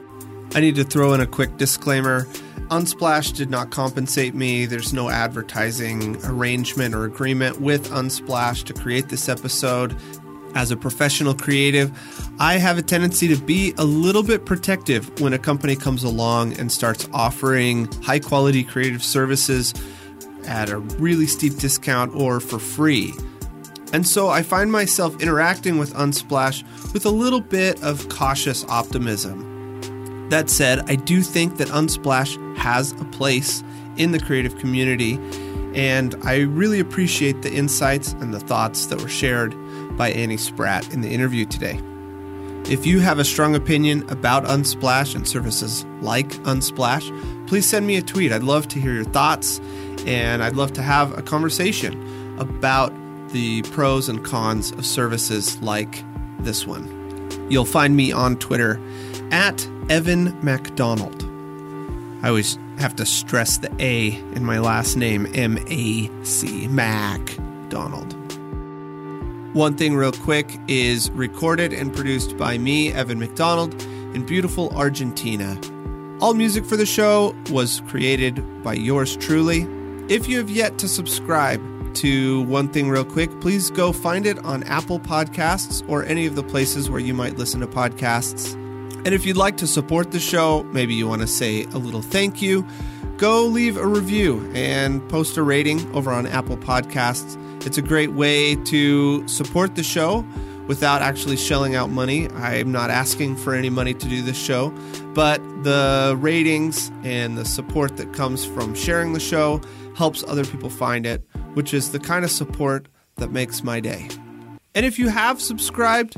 I 0.55 0.61
need 0.61 0.75
to 0.77 0.85
throw 0.85 1.15
in 1.15 1.23
a 1.23 1.27
quick 1.27 1.57
disclaimer. 1.57 2.25
Unsplash 2.69 3.35
did 3.35 3.49
not 3.49 3.71
compensate 3.71 4.35
me. 4.35 4.67
There's 4.67 4.93
no 4.93 5.09
advertising 5.09 6.23
arrangement 6.27 6.95
or 6.95 7.05
agreement 7.05 7.63
with 7.63 7.89
Unsplash 7.89 8.65
to 8.65 8.75
create 8.75 9.09
this 9.09 9.27
episode. 9.27 9.97
As 10.55 10.71
a 10.71 10.77
professional 10.77 11.35
creative, 11.35 11.91
I 12.39 12.59
have 12.59 12.77
a 12.77 12.83
tendency 12.83 13.29
to 13.29 13.37
be 13.37 13.73
a 13.79 13.85
little 13.85 14.23
bit 14.23 14.45
protective 14.45 15.21
when 15.23 15.33
a 15.33 15.39
company 15.39 15.75
comes 15.75 16.05
along 16.05 16.59
and 16.59 16.71
starts 16.71 17.09
offering 17.15 17.91
high 18.03 18.19
quality 18.19 18.63
creative 18.63 19.03
services 19.03 19.73
at 20.49 20.71
a 20.71 20.79
really 20.79 21.27
steep 21.27 21.57
discount 21.59 22.15
or 22.15 22.41
for 22.41 22.59
free. 22.59 23.13
And 23.93 24.07
so 24.07 24.29
I 24.29 24.43
find 24.43 24.73
myself 24.73 25.21
interacting 25.23 25.79
with 25.79 25.95
Unsplash 25.95 26.63
with 26.93 27.07
a 27.07 27.11
little 27.11 27.41
bit 27.41 27.83
of 27.83 28.09
cautious 28.09 28.65
optimism. 28.65 30.29
That 30.31 30.51
said, 30.51 30.81
I 30.91 30.97
do 30.97 31.23
think 31.23 31.57
that 31.57 31.69
Unsplash 31.69 32.37
has 32.57 32.93
a 32.93 33.05
place 33.07 33.63
in 33.97 34.13
the 34.13 34.19
creative 34.19 34.59
community, 34.59 35.15
and 35.75 36.15
I 36.23 36.41
really 36.41 36.81
appreciate 36.81 37.43
the 37.43 37.53
insights 37.53 38.13
and 38.15 38.35
the 38.35 38.41
thoughts 38.41 38.87
that 38.87 39.01
were 39.01 39.09
shared 39.09 39.55
by 39.97 40.11
Annie 40.11 40.37
Spratt 40.37 40.93
in 40.93 41.01
the 41.01 41.09
interview 41.09 41.47
today. 41.47 41.81
If 42.69 42.85
you 42.85 43.01
have 43.01 43.19
a 43.19 43.25
strong 43.25 43.55
opinion 43.55 44.07
about 44.11 44.45
Unsplash 44.45 45.15
and 45.15 45.27
services 45.27 45.87
like 46.03 46.29
Unsplash, 46.45 47.09
please 47.47 47.67
send 47.67 47.87
me 47.87 47.97
a 47.97 48.03
tweet. 48.03 48.31
I'd 48.31 48.43
love 48.43 48.69
to 48.69 48.79
hear 48.79 48.93
your 48.93 49.05
thoughts, 49.05 49.59
and 50.05 50.45
I'd 50.45 50.55
love 50.55 50.75
to 50.75 50.83
have 50.83 51.17
a 51.17 51.23
conversation 51.23 52.37
about 52.39 52.93
the 53.31 53.63
pros 53.63 54.11
and 54.11 54.23
cons 54.23 54.73
of 54.73 54.85
services 54.85 55.59
like 55.63 56.05
this 56.41 56.67
one. 56.67 56.87
You'll 57.49 57.65
find 57.65 57.97
me 57.97 58.13
on 58.13 58.37
Twitter 58.37 58.79
at 59.31 59.67
Evan 59.89 60.39
MacDonald. 60.45 61.25
I 62.23 62.29
always 62.29 62.59
have 62.79 62.95
to 62.97 63.07
stress 63.07 63.57
the 63.57 63.73
A 63.79 64.09
in 64.35 64.45
my 64.45 64.59
last 64.59 64.95
name, 64.95 65.27
M 65.35 65.59
A 65.69 66.11
C, 66.23 66.69
Mac 66.69 67.35
Donald. 67.71 68.18
One 69.59 69.77
thing, 69.77 69.97
real 69.97 70.13
quick, 70.13 70.57
is 70.69 71.11
recorded 71.11 71.73
and 71.73 71.93
produced 71.93 72.37
by 72.37 72.59
me, 72.59 72.93
Evan 72.93 73.19
MacDonald, 73.19 73.75
in 74.15 74.25
beautiful 74.25 74.71
Argentina. 74.71 75.61
All 76.21 76.33
music 76.33 76.65
for 76.65 76.77
the 76.77 76.87
show 76.87 77.35
was 77.51 77.83
created 77.89 78.63
by 78.63 78.75
yours 78.75 79.17
truly. 79.17 79.67
If 80.09 80.29
you 80.29 80.39
have 80.39 80.49
yet 80.49 80.79
to 80.79 80.87
subscribe 80.87 81.61
to 81.97 82.43
One 82.43 82.69
Thing 82.69 82.89
Real 82.89 83.05
Quick, 83.05 83.41
please 83.41 83.69
go 83.69 83.91
find 83.91 84.27
it 84.27 84.39
on 84.45 84.63
Apple 84.63 85.01
Podcasts 85.01 85.83
or 85.89 86.05
any 86.05 86.27
of 86.27 86.37
the 86.37 86.45
places 86.45 86.89
where 86.89 87.01
you 87.01 87.13
might 87.13 87.37
listen 87.37 87.59
to 87.59 87.67
podcasts. 87.67 88.55
And 89.05 89.09
if 89.09 89.27
you'd 89.27 89.37
like 89.37 89.57
to 89.57 89.67
support 89.67 90.13
the 90.13 90.21
show, 90.21 90.63
maybe 90.73 90.95
you 90.95 91.09
want 91.09 91.23
to 91.23 91.27
say 91.27 91.65
a 91.65 91.79
little 91.79 92.03
thank 92.03 92.41
you, 92.41 92.65
go 93.17 93.45
leave 93.45 93.77
a 93.77 93.89
review 93.89 94.49
and 94.55 95.07
post 95.09 95.37
a 95.37 95.43
rating 95.43 95.93
over 95.97 96.13
on 96.13 96.29
Apple 96.29 96.59
Podcasts. 96.59 97.37
It's 97.69 97.77
a 97.77 97.83
great 97.83 98.13
way 98.13 98.55
to 98.55 99.29
support 99.29 99.75
the 99.75 99.83
show 99.83 100.25
without 100.69 101.03
actually 101.03 101.37
shelling 101.37 101.75
out 101.75 101.91
money. 101.91 102.27
I'm 102.31 102.73
not 102.73 102.89
asking 102.89 103.37
for 103.37 103.55
any 103.55 103.69
money 103.69 103.93
to 103.93 104.09
do 104.09 104.23
this 104.23 104.43
show, 104.43 104.71
but 105.13 105.37
the 105.65 106.17
ratings 106.19 106.91
and 107.05 107.37
the 107.37 107.45
support 107.45 107.99
that 107.99 108.15
comes 108.15 108.47
from 108.47 108.75
sharing 108.75 109.13
the 109.13 109.21
show 109.21 109.61
helps 109.95 110.25
other 110.25 110.47
people 110.47 110.71
find 110.71 111.05
it, 111.05 111.23
which 111.53 111.75
is 111.75 111.93
the 111.93 112.01
kind 112.01 112.25
of 112.25 112.31
support 112.31 112.89
that 113.17 113.33
makes 113.33 113.63
my 113.63 113.81
day. 113.81 114.09
And 114.75 114.87
if 114.87 114.99
you 114.99 115.09
have 115.09 115.39
subscribed, 115.39 116.17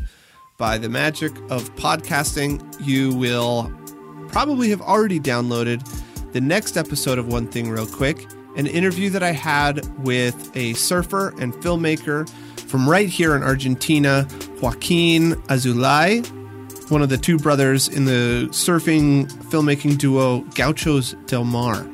by 0.57 0.79
the 0.79 0.89
magic 0.89 1.37
of 1.51 1.75
podcasting, 1.75 2.63
you 2.81 3.13
will 3.13 3.77
probably 4.29 4.71
have 4.71 4.83
already 4.83 5.19
downloaded 5.19 5.85
the 6.31 6.41
next 6.41 6.77
episode 6.77 7.19
of 7.19 7.27
One 7.27 7.49
Thing 7.49 7.69
Real 7.71 7.89
Quick, 7.89 8.25
an 8.57 8.67
interview 8.67 9.11
that 9.11 9.23
I 9.23 9.33
had 9.33 9.87
with 10.05 10.57
a 10.57 10.75
surfer 10.75 11.29
and 11.41 11.55
filmmaker 11.55 12.29
from 12.69 12.89
right 12.89 13.09
here 13.09 13.35
in 13.35 13.43
Argentina, 13.43 14.27
Joaquin 14.61 15.33
Azulay. 15.49 16.25
one 16.91 17.03
of 17.03 17.09
the 17.09 17.19
two 17.19 17.39
brothers 17.39 17.89
in 17.89 18.05
the 18.05 18.49
surfing 18.51 19.31
filmmaking 19.51 19.99
duo 19.99 20.41
Gauchos 20.55 21.15
Del 21.27 21.45
Mar. 21.45 21.87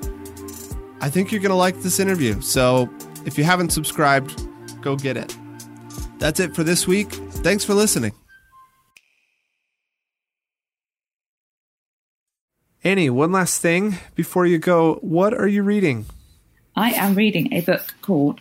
I 1.01 1.11
think 1.11 1.31
you're 1.31 1.43
going 1.43 1.51
to 1.51 1.57
like 1.57 1.81
this 1.83 2.01
interview. 2.01 2.41
So 2.41 2.89
if 3.27 3.37
you 3.37 3.45
haven't 3.45 3.71
subscribed, 3.71 4.47
go 4.81 4.97
get 4.97 5.17
it. 5.17 5.37
That's 6.19 6.41
it 6.41 6.55
for 6.55 6.65
this 6.65 6.87
week. 6.87 7.13
Thanks 7.13 7.65
for 7.65 7.75
listening. 7.75 8.13
Annie, 12.83 13.11
one 13.11 13.33
last 13.33 13.61
thing 13.61 13.97
before 14.15 14.47
you 14.47 14.59
go. 14.59 14.95
What 15.03 15.35
are 15.35 15.49
you 15.49 15.63
reading? 15.63 16.07
I 16.77 16.91
am 16.91 17.15
reading 17.15 17.55
a 17.55 17.63
book 17.63 17.95
called 18.03 18.39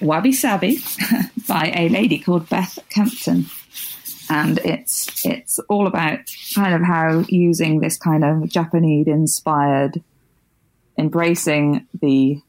Wabi 0.00 0.32
Sabi 0.32 0.78
by 1.48 1.72
a 1.76 1.90
lady 1.90 2.18
called 2.18 2.48
Beth 2.48 2.78
Kempton. 2.88 3.46
And 4.30 4.58
it's 4.58 5.24
it's 5.26 5.58
all 5.68 5.86
about 5.86 6.20
kind 6.54 6.74
of 6.74 6.82
how 6.82 7.24
using 7.28 7.80
this 7.80 7.98
kind 7.98 8.24
of 8.24 8.48
Japanese 8.48 9.06
inspired 9.06 10.02
embracing 10.98 11.86
the 12.00 12.40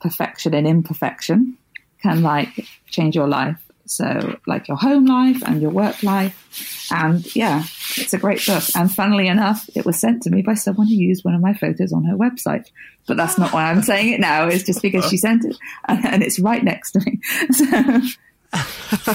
perfection 0.00 0.52
and 0.52 0.66
imperfection 0.66 1.56
can 2.02 2.22
like 2.22 2.66
change 2.90 3.14
your 3.14 3.28
life. 3.28 3.60
So 3.86 4.38
like 4.46 4.66
your 4.66 4.76
home 4.76 5.06
life 5.06 5.42
and 5.46 5.62
your 5.62 5.70
work 5.70 6.02
life. 6.02 6.90
And 6.90 7.24
yeah, 7.36 7.64
it's 7.96 8.12
a 8.14 8.18
great 8.18 8.44
book. 8.46 8.62
And 8.74 8.92
funnily 8.92 9.28
enough, 9.28 9.68
it 9.74 9.84
was 9.84 9.98
sent 9.98 10.22
to 10.24 10.30
me 10.30 10.42
by 10.42 10.54
someone 10.54 10.86
who 10.86 10.94
used 10.94 11.24
one 11.24 11.34
of 11.34 11.40
my 11.40 11.54
photos 11.54 11.92
on 11.92 12.04
her 12.04 12.16
website. 12.16 12.70
But 13.06 13.16
that's 13.16 13.38
not 13.38 13.52
why 13.52 13.70
I'm 13.70 13.82
saying 13.90 14.12
it 14.12 14.20
now. 14.20 14.46
It's 14.48 14.64
just 14.64 14.82
because 14.82 15.08
she 15.08 15.16
sent 15.16 15.44
it 15.44 15.56
and, 15.88 16.04
and 16.04 16.22
it's 16.22 16.38
right 16.38 16.62
next 16.62 16.92
to 16.92 17.00
me. 17.00 17.20
So, 18.52 19.14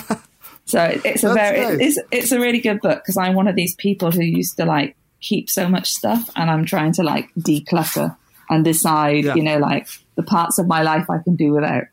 so 0.66 0.84
it's 1.04 1.24
a 1.24 1.28
That's 1.30 1.36
very, 1.36 1.78
nice. 1.78 1.98
it's, 1.98 2.00
it's 2.12 2.32
a 2.32 2.40
really 2.40 2.60
good 2.60 2.82
book 2.82 3.02
because 3.04 3.18
I'm 3.18 3.34
one 3.34 3.48
of 3.48 3.56
these 3.56 3.74
people 3.76 4.12
who 4.12 4.22
used 4.22 4.58
to 4.58 4.66
like 4.66 4.96
keep 5.22 5.50
so 5.50 5.68
much 5.68 5.90
stuff 5.92 6.30
and 6.36 6.50
I'm 6.52 6.66
trying 6.66 6.92
to 6.94 7.04
like 7.04 7.34
declutter 7.36 8.16
and 8.50 8.64
decide, 8.64 9.24
Yeah. 9.26 9.36
you 9.36 9.44
know, 9.44 9.58
like 9.58 9.88
the 10.16 10.24
parts 10.24 10.60
of 10.60 10.68
my 10.68 10.82
life 10.84 11.10
I 11.10 11.20
can 11.24 11.36
do 11.36 11.54
without, 11.54 11.86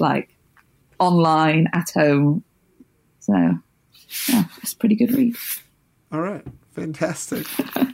like 0.00 0.30
online, 0.98 1.68
at 1.72 1.90
home. 1.94 2.42
So, 3.20 3.34
yeah, 4.28 4.44
it's 4.62 4.72
a 4.72 4.76
pretty 4.76 4.96
good 4.96 5.12
read. 5.12 5.36
All 6.14 6.20
right. 6.20 6.44
Fantastic. 6.74 7.44